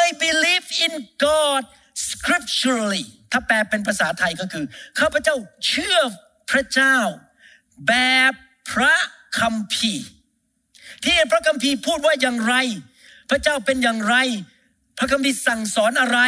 [0.00, 0.92] I believe in
[1.26, 1.62] God
[2.08, 4.64] scripturally ถ้าแปลเป็นภาษาไทยก็คือ
[5.00, 5.98] ข้าพเจ้าเชื่อ
[6.50, 6.96] พระเจ้า
[7.88, 7.94] แบ
[8.30, 8.32] บ
[8.70, 8.96] พระ
[9.38, 10.06] คัมภีร์
[11.04, 12.54] ที่พระคัมภีร์พูดว่าอย่างไร
[13.30, 14.16] พระเจ้าเป็นอย่างไร
[14.98, 16.20] พระคัมภีร์สั่งสอนอะไร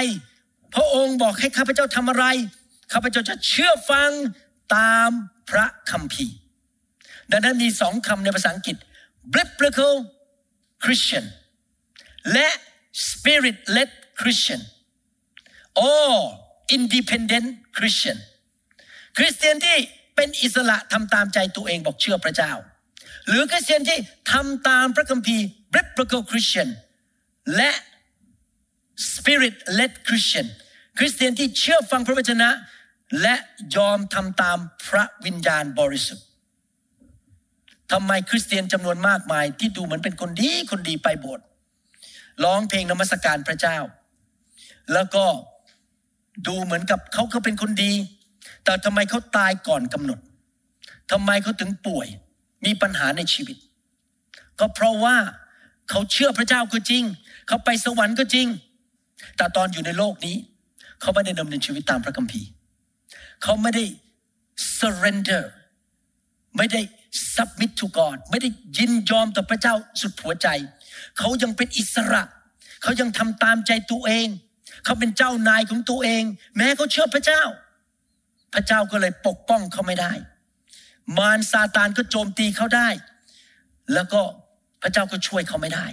[0.75, 2.27] พระองค์บอกให้ข้าพเจ้าทำอะไร
[2.93, 4.11] ข้าพเจ้าจะเชื่อฟัง
[4.77, 5.11] ตาม
[5.51, 6.37] พระคัมภีร์
[7.31, 8.77] ดังนั้นมีสองคำในภาษาอังกฤษ
[9.35, 9.95] biblical
[10.85, 11.25] Christian
[12.33, 12.49] และ
[13.09, 14.61] spirit led Christian
[15.91, 16.11] or
[16.77, 18.19] independent Christian
[19.17, 19.79] คริสเตียนที่
[20.17, 22.53] เป็นอิสระทำตามใจตัวเองบอกเชื่อพระเจ้า
[23.27, 23.99] หรือคริสเตียนที่
[24.33, 26.69] ทำตามพระคัมภีร์ biblical Christian
[27.57, 27.71] และ
[29.15, 30.47] spirit led Christian
[30.99, 32.51] คริสเตียนที่เชื่อฟังพระวจนะ
[33.23, 33.35] และ
[33.77, 36.27] ยอมทำตามพระวิญญาณบริสุทธิ์
[37.93, 41.45] ทำไมคริสเตียนจำนวนมากมายที่ดูเหมือนเป็นคนดีคนดีไปโบสถ์
[42.45, 43.79] ร้องเพลงนมัสการพระเจ้า
[44.93, 45.25] แล้วก็
[46.47, 47.93] ดูเหมือนกับเขาเขาเป็นคนดี
[48.65, 50.19] แต่ทำไมเขาตายก่อนกำหนด
[51.11, 52.07] ทำไมเขาถึงป่วย
[52.65, 53.57] มีปัญหาในชีวิต
[54.59, 55.17] ก็เพราะว่า
[55.91, 57.05] เขาเชื่อพระเจ้าก็จริง
[57.49, 58.47] เขาไปสวรรค์ก็จริง
[59.37, 60.37] แต่ตอนอยู่ในโลกนี้
[61.01, 62.49] เขาไม่ได้ดำเนินชีวิตตามพระคัมภีร์
[63.43, 63.85] เขาไม่ได้
[64.79, 65.45] surrender
[66.57, 66.81] ไม่ได้
[67.35, 68.49] submit to God ไม่ได้
[68.79, 70.49] ยินยอมต่อพระเจ้าสุดหัวใจ
[71.19, 72.23] เขายังเป็นอิสระ
[72.83, 74.29] เขายังทำตามใจตัวเอง
[74.85, 76.25] เขาเป็นเจ้านายของตัวเอง
[76.57, 77.43] แม้เขาเชื่อพระเจ้า
[78.55, 80.13] พระเจ้าก็เลยปกป้องเขาไม่ได้
[81.19, 82.89] มารซาตานก็โจมตีเขาได้
[83.95, 84.21] แล้วก็
[84.83, 85.87] พระเจ้าก็ช่วยเขาไม่ได้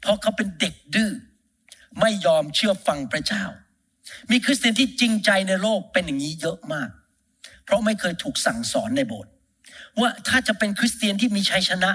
[0.00, 1.10] เพราะเขาเป็นเด็กดื้อ
[2.00, 3.44] ไม่ยอมเชื่อฟังพระเจ้า
[4.30, 6.88] มีคริสเตียนที่จริงใจในโลกเป็นอย่างนี้เยอะมาก
[7.64, 9.32] เพราะไม่เคยถูกสั่งสอนในโบสถ์
[10.00, 11.90] ว่าถ้าจะเป็นคริสเตียนที่มีชัยชนะ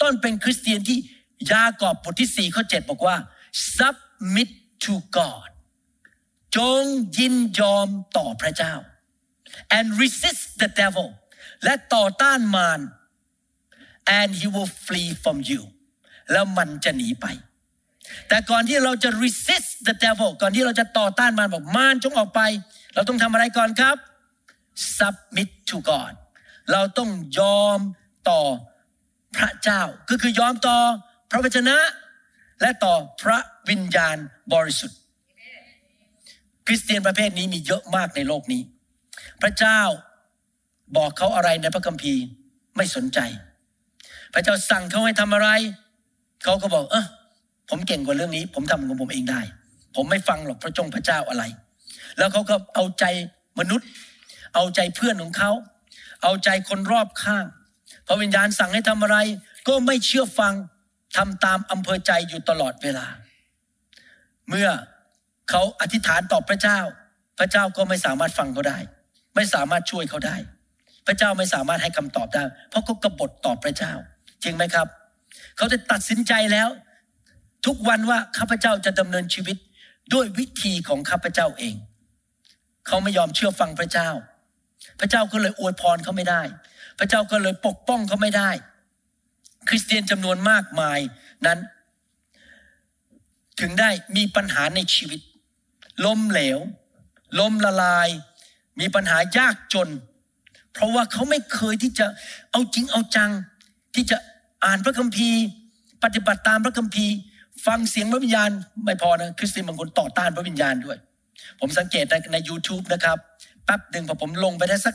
[0.00, 0.98] ต้องเป็นคริสเตียนที่
[1.52, 3.16] ยากอบบทที่สี่ข้อเจ็ดบอกว่า
[3.76, 4.50] submit
[4.84, 5.51] to God
[6.56, 6.82] จง
[7.18, 8.74] ยินยอมต่อพระเจ้า
[9.76, 11.08] and resist the devil
[11.64, 12.80] และต่อต้านมาร
[14.18, 15.62] and he will flee from you
[16.32, 17.26] แล้วมันจะหนีไป
[18.28, 22.40] แต่ก่อนที่เราจะ resist the devil ก่อนที่เราจะต่อต้านมารบอกมารจงออกไป
[22.94, 23.96] เราต้องทำอะไรก่อนครับ
[24.96, 26.12] submit to God
[26.72, 27.78] เราต้องยอม
[28.28, 28.40] ต่อ
[29.36, 30.78] พระเจ้า ก็คือยอมต่อ
[31.30, 31.76] พระวจนะ
[32.60, 33.38] และต่อพระ
[33.68, 34.16] วิญญาณ
[34.52, 34.98] บริสุทธิ์
[36.66, 38.62] คริสเตียนประเภทนี้มีเยอะมากในโลกนี้
[39.42, 39.80] พระเจ้า
[40.96, 42.22] บอกเขาอะไรในพระคัมภีร์
[42.76, 43.18] ไม่สนใจ
[44.34, 45.48] พระเจ้าสั่งเขาให้ทำอะไร
[46.44, 47.06] เขาก็บอกเออ
[47.68, 49.40] ผมเก่งกว่าเรื่องนี้ ผมทำของผมเองได้
[49.96, 51.44] ผมไม่ฟังหรอกพระจงพระเจ้าอะไร
[52.18, 53.04] แล้วเขาก็เอาใจ
[53.60, 53.88] มนุษย์
[54.54, 55.50] เอาใจเพื่อนของเขา
[56.22, 57.44] เอาใจคนรอบข้าง
[58.06, 59.16] พระวิญญาณสั่งให้ทำอะไร
[59.68, 60.54] ก็ไม่เชื่อฟัง
[61.16, 63.06] ทำตามอำเภอใจอยู่ตลอดเวลา
[64.48, 64.68] เมื่อ
[65.50, 66.78] เขาอธิษฐานต่อพระเจ้า
[67.38, 68.78] พระเจ้าก็ไม่สามารถฟังเขาได้
[69.34, 70.36] ไม่สามารถช่วยเขาได้
[71.06, 73.92] พระเจ้าไม่สามารถให้คำตอบได้ เพราะเขากบฏต่อพระเจ้า
[74.42, 74.86] จริงไหมครับ
[75.56, 76.68] เขาจะตัดสินใจแล้ว
[77.66, 79.56] ทุกวันว่าข้าพเจ้าจะดำเนินชีวิต
[80.14, 81.74] ด้วยวิธีของข้าพเจ้าเอง
[82.86, 84.08] เขาไม่ยอมเชื่อฟังพระเจ้า
[85.00, 86.42] พระเจ้าก็เลยอวยพรเขาไม่ได้
[86.98, 88.50] พระเจ้าก็เลยปกป้องเขาไม่ได้
[89.68, 90.98] คริสเตียนจำนวนมากมาย
[91.46, 91.58] นั้น
[93.60, 95.20] ถึงได้มีปัญหาในชีวิต
[96.06, 96.58] ล้มเหลว
[97.38, 98.08] ล้มละลาย
[98.80, 99.88] มีปัญหายากจน
[100.72, 102.06] เพราะว่าเขาไม่เคยที่จะ
[102.50, 103.30] เอาจริงเอาจัง
[103.94, 104.16] ที่จะ
[104.64, 105.40] อ่านพระคัมภีร์
[106.04, 107.14] ปฏิบัติตามพระคัมภีร์
[107.66, 108.50] ฟังเสียงพระวิญญาณ
[108.84, 110.98] ไม่พอนะคริสเตียนบางคนต่อต้านพระวิญญาณด้วย
[111.60, 113.18] ผมสังเกตในใน u t u b e นะครับ
[113.64, 114.94] แป๊บหนึ่งพอผมลงไปได้สัก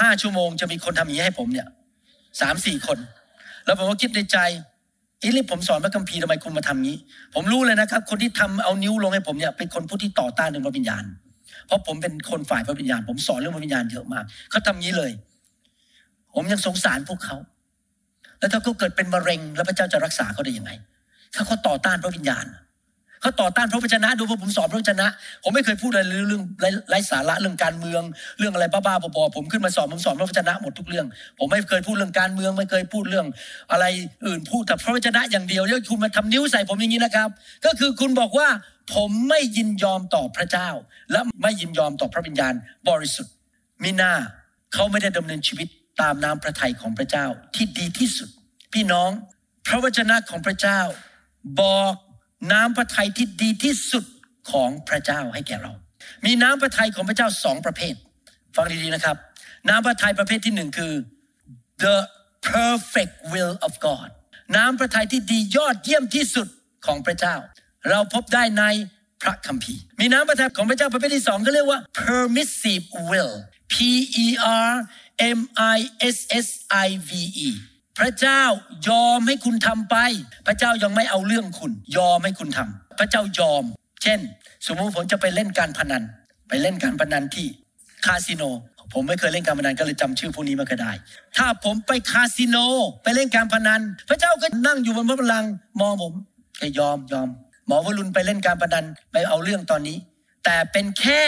[0.00, 1.68] ห้าชั่วโมง จะมีคนทำอย่างนี้ให้ผมเนี่ย
[2.40, 2.98] สามสี่คน
[3.64, 4.38] แล้วผมก็คิดในใจ
[5.22, 6.96] อีลิผมสอนพระคัมภีร์ทำไมคุณมาทำงี้
[7.34, 11.04] ผมรู้เลยนะครับ คนที่ทำเอานิ้วลงให้ผมเนี่ยเป็นคนผู้ที่ต่อต้านเรื่องพระวิญญาณ
[11.66, 15.12] เพราะผมเป็นคนฝ่ายพระวิญญาณ ผมสอนเรื่องพระวิญญาณเยอะมากเขาทำงี้เลย
[16.34, 17.36] ผมยังสงสารพวกเขา
[18.38, 20.70] แล้วถ้าเขาเกิดเป็นมะเร็ง แล้วพระเจ้าจะรักษาเขาได้ยังไง
[21.34, 22.46] ถ้าเขาต่อต้านพระวิญญาณ
[23.20, 25.06] เขาต่อต้านพระวจนะดูว่าผมสอนพระวจนะ
[25.42, 26.42] ผมไม่เคยพูดอะไรเรื่อง
[26.88, 28.02] ไร้สาระเรื่องการเมือง
[28.38, 31.06] เรื่องอะไรบ้าๆบอๆผมขึ้นมาสอนผมสอนพระวจนะหมดทุกเรื่อง
[31.38, 33.26] ผมไม่เคยพูดเรื่องการเมืองไม่เคยพูดเรื่อง
[33.72, 33.84] อะไร
[34.26, 37.28] อื่นพูดแต่พระวจนะอย่างเดียวแล้วคุณมาทำนิ้วใส่ผมอย่างนี้นะครับ
[37.64, 38.48] ก็คือคุณบอกว่า
[38.94, 40.68] ผมไม่ยินยอมต่อพระเจ้า
[41.12, 42.54] และไม่ยินยอมต่อพระวิญญาณ
[42.88, 43.34] บริสุทธิ์
[43.82, 44.12] มิน่า
[44.74, 45.68] เขาไม่ได้ดำเนินชีวิต
[46.00, 48.28] ตามน้ำพระทัยของพระเจ้าที่ดีที่สุด
[48.72, 49.10] พี่น้อง
[49.66, 50.80] พระวจนะของพระเจ้า
[51.60, 51.94] บอก
[52.52, 54.04] น้ำพระทัยที่ดีที่สุด
[54.50, 55.72] ของพระเจ้าให้แก่เรา
[56.26, 57.94] มีน้ำพระทัยของพระเจ้าสองประเภท
[58.56, 59.16] ฟังดีๆนะครับ
[59.68, 60.92] น้ำพระทัยประเภทที่หนึ่งคือ
[61.84, 61.96] the
[62.52, 64.08] perfect will of God
[64.56, 66.48] น้ำพระทัยที่ดียอดเยี่ยมที่สุด
[66.86, 67.36] ของพระเจ้า
[67.90, 68.64] เราพบได้ใน
[69.22, 73.34] พระคัมภีร์ มีน้ำพระทัยของพระเจ้าประเภทที่สองก็เรียกว่า permissive will
[73.72, 73.74] P
[74.24, 74.26] E
[74.70, 74.72] R
[75.38, 75.40] M
[75.76, 75.78] I
[76.16, 76.48] S S
[76.86, 77.10] I V
[77.48, 77.50] E
[77.98, 78.42] พระเจ้า
[78.88, 79.96] ยอมให้คุณทำไป
[80.46, 83.64] พระเจ้ายังไม่เอาเรื่องคุณ ยอมให้คุณทำพระเจ้ายอม
[84.02, 84.20] เช่น
[84.66, 86.02] สมมติผมจะไปเล่นการพนัน
[86.48, 87.46] ไปเล่นการพนันที่
[88.06, 88.42] คาสิโน
[88.92, 90.92] ผมไม่เคยเล่นการพนันก็เลยจำชื่อพวกนี้มาก็ได้
[91.36, 92.56] ถ้าผมไปคาสิโน
[93.02, 96.12] ไปเล่นการพนัน พระเจ้าก็นั่งอยู่บนพระบัลลังก์มองผม
[96.60, 97.28] ก็ยอมยอม
[97.66, 99.96] หมอวรุณไปเล่นการพนันไปเอาเรื่องตอนนี้
[100.44, 101.22] แต่เป็นแค่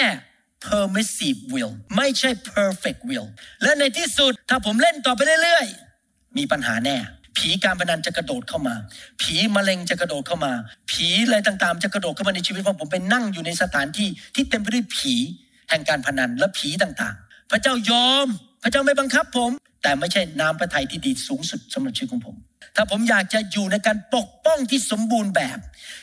[0.66, 3.26] permissive will ไม่ใช่ perfect will
[3.62, 5.89] และในที่สุดถ้าผมเล่นต่อไปเรื่อยๆ
[6.36, 6.96] มีปัญหาแน่
[7.36, 8.74] ผีการพนันจะกระโดดเข้ามา
[9.20, 10.52] ผีมะเร็งจะกระโดดเข้ามา
[10.90, 15.14] ผีอะไรต่างๆ จะกระโดดเข้ามาในชีวิตของผมไปนั่งอยู่ในสถานที่ที่เต็มไปด้วยผี
[15.68, 18.26] แห่งการพนันและผีต่างๆ พระเจ้ายอม
[18.62, 19.50] พระเจ้าไม่บังคับผม
[19.82, 22.36] แต่ไม่ใช่น้ำพระทัยที่ดีสูงสุดสำหรับชีวิตของผม
[22.76, 25.58] ถ้าผมอยากจะอยู่ในการปกป้องที่สมบูรณ์แบบ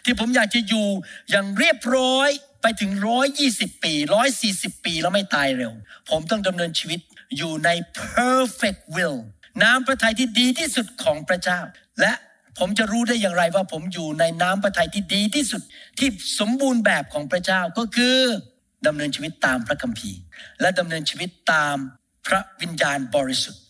[0.06, 0.88] ที่ผมอยากจะอยู่
[1.30, 2.30] อย่างเรียบร้อย
[2.62, 5.74] ไปถึงร้อยยี่สิบปีร้อยสี่สิบปีแล้วไม่ตายเร็ว
[6.10, 7.00] ผมต้องดำเนินชีวิต
[7.38, 7.70] อยู่ใน
[8.02, 9.18] perfect will
[9.64, 11.60] น้ำพระทัยที่ดีที่สุดของพระเจ้า
[12.02, 12.14] และ
[12.60, 15.62] ผมจะรู้ได้อย่างไรว่าผมอยู่ในน้ำพระทัยที่ดีที่สุด
[16.00, 18.18] ที่สมบูรณ์แบบของพระเจ้าก็คือ
[18.88, 20.20] ดำเนินชีวิตตามพระคัมภีร์
[20.62, 21.76] และดำเนินชีวิตตาม
[22.28, 23.62] พระวิญญาณบริสุทธิ์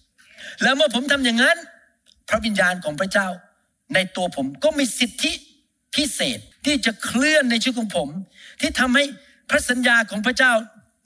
[0.63, 1.57] แล้วเมื่อผมทำอย่างนั้น
[2.29, 3.27] พระวิญญาณของพระเจ้า
[3.93, 5.33] ในตัวผมก็มีสิทธิ
[5.95, 8.09] พิเศษที่จะเคลื่อนในชีวิตของผม
[8.61, 9.05] ที่ทำให้
[9.49, 10.53] พระสัญญาของพระเจ้า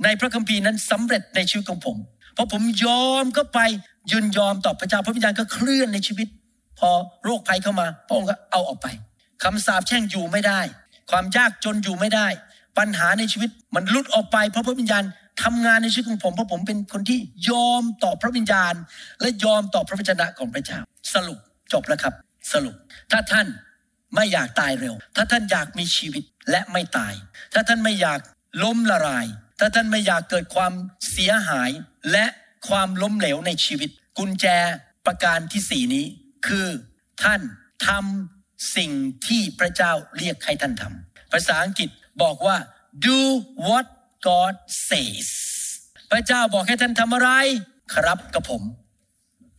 [0.03, 1.97] ในพระคัมภีร์นั้นสำเร็จในชีวิตของผม
[2.33, 3.59] เพอผมยอมเข้าไป
[4.11, 6.27] ยืนยอมต่อพระเจ้าพระวิญญาณก็เคลื่อนในชีวิต
[6.79, 6.89] พอ
[7.23, 8.87] โรคภัยเข้ามา พระองค์ก็เอาออกไป
[9.43, 10.61] คำสาปแช่งอยู่ไม่ได้
[11.11, 12.27] ความยากจนอยู่ไม่ได้
[12.77, 15.03] ปัญหาในชีวิตมันลุดออกไป เพราะพระวิญญาณ
[15.43, 18.73] ทำงานในชีวิตของผมเพราะผมเป็นคนที่ยอมต่อพระวิญญาณ
[19.21, 20.79] และยอมต่อพระวจนะของพระเจ้า
[21.13, 21.39] สรุป
[21.73, 22.13] จบแล้วครับ
[22.53, 22.75] สรุป
[23.11, 23.47] ถ้าท่าน
[24.15, 27.13] ไม่อยากตายเร็ว ถ้าท่านอยากมีชีวิตและไม่ตาย
[27.53, 28.19] ถ้าท่านไม่อยาก
[28.63, 29.25] ล้มละลาย
[29.59, 30.73] ถ้าท่านไม่อยากเกิดความ
[31.11, 31.69] เสียหาย
[32.11, 32.25] และ
[32.67, 34.45] ความล้มเหลวในชีวิต กุญแจ
[35.05, 36.05] ประการที่สี่นี้
[36.47, 36.67] คือ
[37.23, 37.41] ท่าน
[37.87, 38.91] ทำสิ่ง
[39.27, 41.89] ที่พระเจ้าเรียกให้ท่านทำภาษาอังกฤษ
[42.21, 42.57] บอกว่า
[43.05, 43.19] do
[43.67, 43.85] what
[44.27, 44.53] God
[44.89, 45.29] says
[46.11, 47.29] พระเจ้าบอกให้ท่านทำอะไร
[47.93, 48.61] ครับกับผม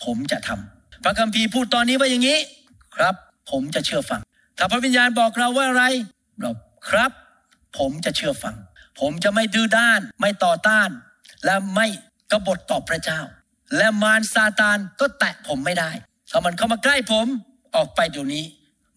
[0.05, 2.39] ผมจะทำพระคัมภีร์พูดตอนนี้ว่าอย่างนี้
[2.97, 3.15] ครับ
[3.51, 4.21] ผมจะเชื่อฟัง
[4.59, 5.85] ถ้าพระวิญญาณบอกเราว่าอะไร
[6.41, 6.51] เรา
[6.89, 7.11] ครับ
[7.79, 8.57] ผมจะเชื่อฟัง
[9.01, 10.91] ผมจะไม่ดื้อด้าน ไม่ต่อต้าน
[11.45, 11.87] และไม่
[12.33, 13.21] กบฏต่อพระเจ้า
[13.77, 15.91] และมารซาตานก็แตะผมไม่ได้
[16.31, 17.27] ถ้ามันเข้ามาใกล้ผม
[17.77, 18.45] ออกไปเดี๋ยวนี้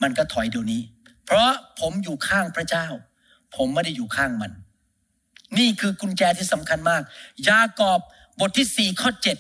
[0.02, 0.82] มันก็ถอยเดี๋ยวนี้
[1.26, 2.88] เพราะผมอยู่ข้างพระเจ้า
[3.56, 4.52] ผมไม่ได้อยู่ข้างมัน
[5.58, 7.02] นี่คือกุญแจที่สำคัญมาก
[7.48, 8.00] ยากอบ
[8.40, 9.38] บทที่สี่ข้อเจ็ด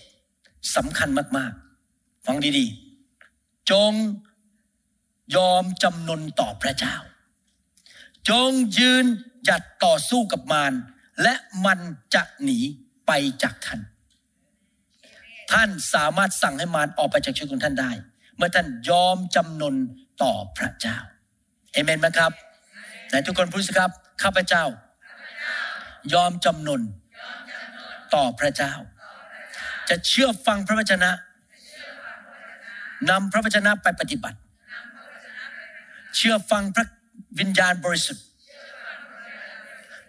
[0.75, 3.93] สำคัญมากๆฟังดีๆ จง
[5.35, 6.95] ยอมจำนนต่อพระเจ้า
[8.29, 9.05] จงยืน
[9.45, 10.73] หยัดต่อสู้กับมาร
[11.21, 11.33] และ
[11.65, 11.79] มัน
[12.13, 12.59] จะหนี
[13.07, 13.11] ไป
[13.43, 13.79] จากท่าน
[15.51, 17.91] ท่านสามารถสั่งให้มารออกไปจากชีวิตของท่านได้
[18.35, 19.75] เมื่อท่านยอมจำนน
[20.21, 20.97] ต่อพระเจ้า
[21.71, 22.31] เอเมนไหมครับ
[23.09, 23.91] แต่ทุกคนพูดสิครับ
[24.21, 24.63] ข้าพเจ้า
[26.13, 26.81] ยอมจำนน
[28.13, 28.73] ต่อพระเจ้า
[29.89, 31.11] จะเชื่อฟังพระวจนะ
[33.09, 34.37] นำพระวจนะไปปฏิบัติ
[36.15, 36.85] เชื่อฟังพระ
[37.39, 38.25] วิญญาณบริสุทธิ์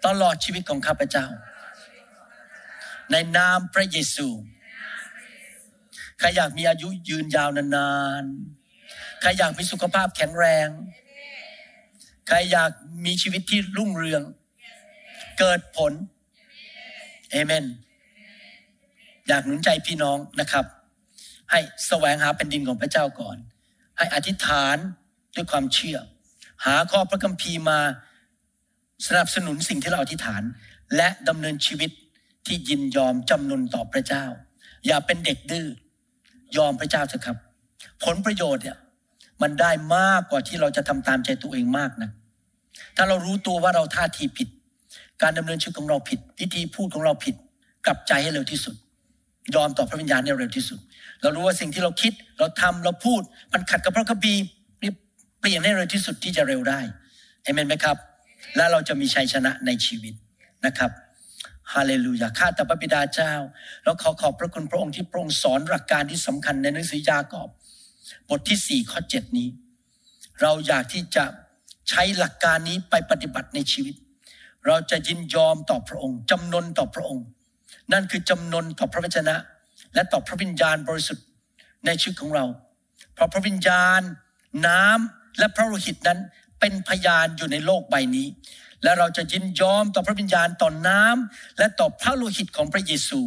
[0.07, 1.27] ตลอดชีวิตของข้าพเจ้า
[3.13, 4.29] ในนามพระเยซู
[6.19, 7.93] ใครอยากมีอายุยืนยาวนา
[8.23, 10.69] นๆ ใครอยากมีสุขภาพแข็งแรง
[12.27, 12.71] ใครอยาก
[13.05, 14.23] มีชีวิตที่รุ่งเรือง
[15.39, 15.93] เกิดผล
[17.31, 17.65] เอเมน
[19.29, 20.65] อยากหนุนใจพี่น้องนะครับ
[21.51, 23.37] ให้แสวงหาแผ่นดินของพระเจ้าก่อน
[23.99, 24.77] ให้อธิษฐาน
[25.35, 25.99] ด้วยความเชื่อ
[26.65, 27.81] หาข้อพระคัมภีร์มา
[29.07, 30.43] สนับสนุนสิ่งที่เราอธิษฐาน
[30.97, 31.91] และดำเนินชีวิต
[32.47, 34.25] ที่ยินยอมจำนนต่อพระเจ้า
[34.87, 35.67] อย่าเป็นเด็กดื้อ
[36.57, 37.37] ยอมพระเจ้าเถอะครับ
[38.05, 38.79] ผลประโยชน์เนี่ย
[39.43, 42.11] มันได้มากกว่าที่เราจะทำตามใจตัวเองมากนะ
[42.97, 44.49] ถ้าเรารู้ตัวว่าเราท่าทีผิด
[45.23, 47.35] การดำเนินชีวิตของเราผิดวิธีพูดของเราผิด
[47.87, 48.75] กลับใจให้เร็วที่สุด
[49.55, 50.79] ยอมต่อพระวิญญาณให้เร็วที่สุด
[51.23, 53.23] เรารู้ว่าสิ่งที่เราคิดเราทำเราพูด
[53.53, 54.43] มันขัดกับพระคัมภีร์
[55.41, 56.81] เปลี่ยนให้เร็วที่สุดที่จะเร็วได้
[57.43, 57.97] เอเมนไหมครับ
[58.57, 60.15] และเราจะมีชัยชนะในชีวิต
[60.67, 60.91] นะครับ
[61.75, 63.33] ฮาเลลูยาข้าแต่พระบิดาเจ้า
[63.85, 67.49] แล้วขอขอบพระคุณพระองค์ที่พระองค์สอนหลักการที่สำคัญในหนังสือยากอบ
[68.29, 69.49] บทที่สี่ข้อเจ็ดนี้
[70.41, 71.25] เราอยากที่จะ
[71.89, 73.95] ใช้หลักการนี้ไปปฏิบัติในชีวิต
[74.67, 77.27] เราจะยินยอมต่อพระองค์ จำนนต่อพระองค์
[77.93, 79.37] นั่นคือจำนนต่อพระวจนะ
[79.95, 81.27] และต่อพระวิญญาณบริสุทธิ์
[81.87, 82.45] ในชีวิตของเรา
[83.15, 84.01] เพราะพระวิญญาณ
[84.67, 86.19] น้ำและพระโลหิตนั้น
[86.61, 88.27] เป็นพยานอยู่ในโลกใบนี้
[88.83, 93.21] และเราจะยินยอมต่อพระวิญญาณต่อน้ำและต่อพระโลหิตของพระเยซู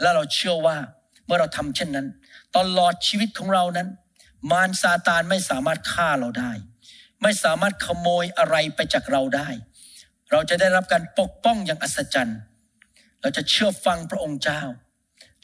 [0.00, 0.78] และเราเชื่อว่า
[1.26, 2.08] เมื่อเราทำเช่นนั้น
[2.56, 3.88] ตลอดชีวิตของเรานั้น
[4.50, 6.52] มารซาตานไม่สามารถฆ่าเราได้
[7.22, 9.48] ไม่สามารถขโมยอะไรไปจากเราได้
[10.30, 12.38] เราจะได้รับการปกป้องอย่างอัศจรรย์
[13.20, 14.62] เราจะเชื่อฟังพระองค์เจ้า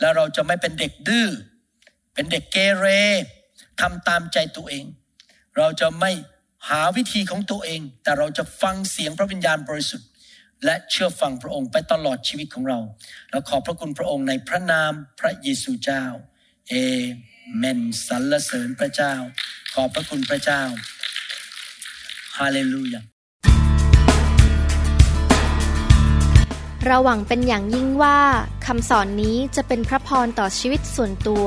[0.00, 1.28] และเราจะไม่เป็นเด็กดื้อ
[2.14, 2.86] เป็นเด็กเกเร
[3.80, 4.84] ทำตามใจตัวเอง
[5.56, 6.12] เราจะไม่
[6.70, 10.08] หาวิธีของตัวเอง แต่เราจะฟังเสียงพระวิญญาณบริสุทธิ์
[10.64, 12.78] และเชื่อฟังพระองค์ไปตลอดชีวิตของเรา
[13.30, 16.04] เราขอบพระคุณพระองค์ในพระนามพระเยซูเจ้า
[16.68, 16.74] เอ
[17.58, 19.14] เมนสรรเสริญพระเจ้า
[19.74, 20.62] ขอบพระคุณพระเจ้า
[22.38, 23.00] ฮาเลลูยา
[26.86, 28.18] เราหวังเป็นอย่างยิ่งว่า
[28.66, 31.46] คำสอนนี้จะเป็นพระพรต่อชีวิตส่วนตัว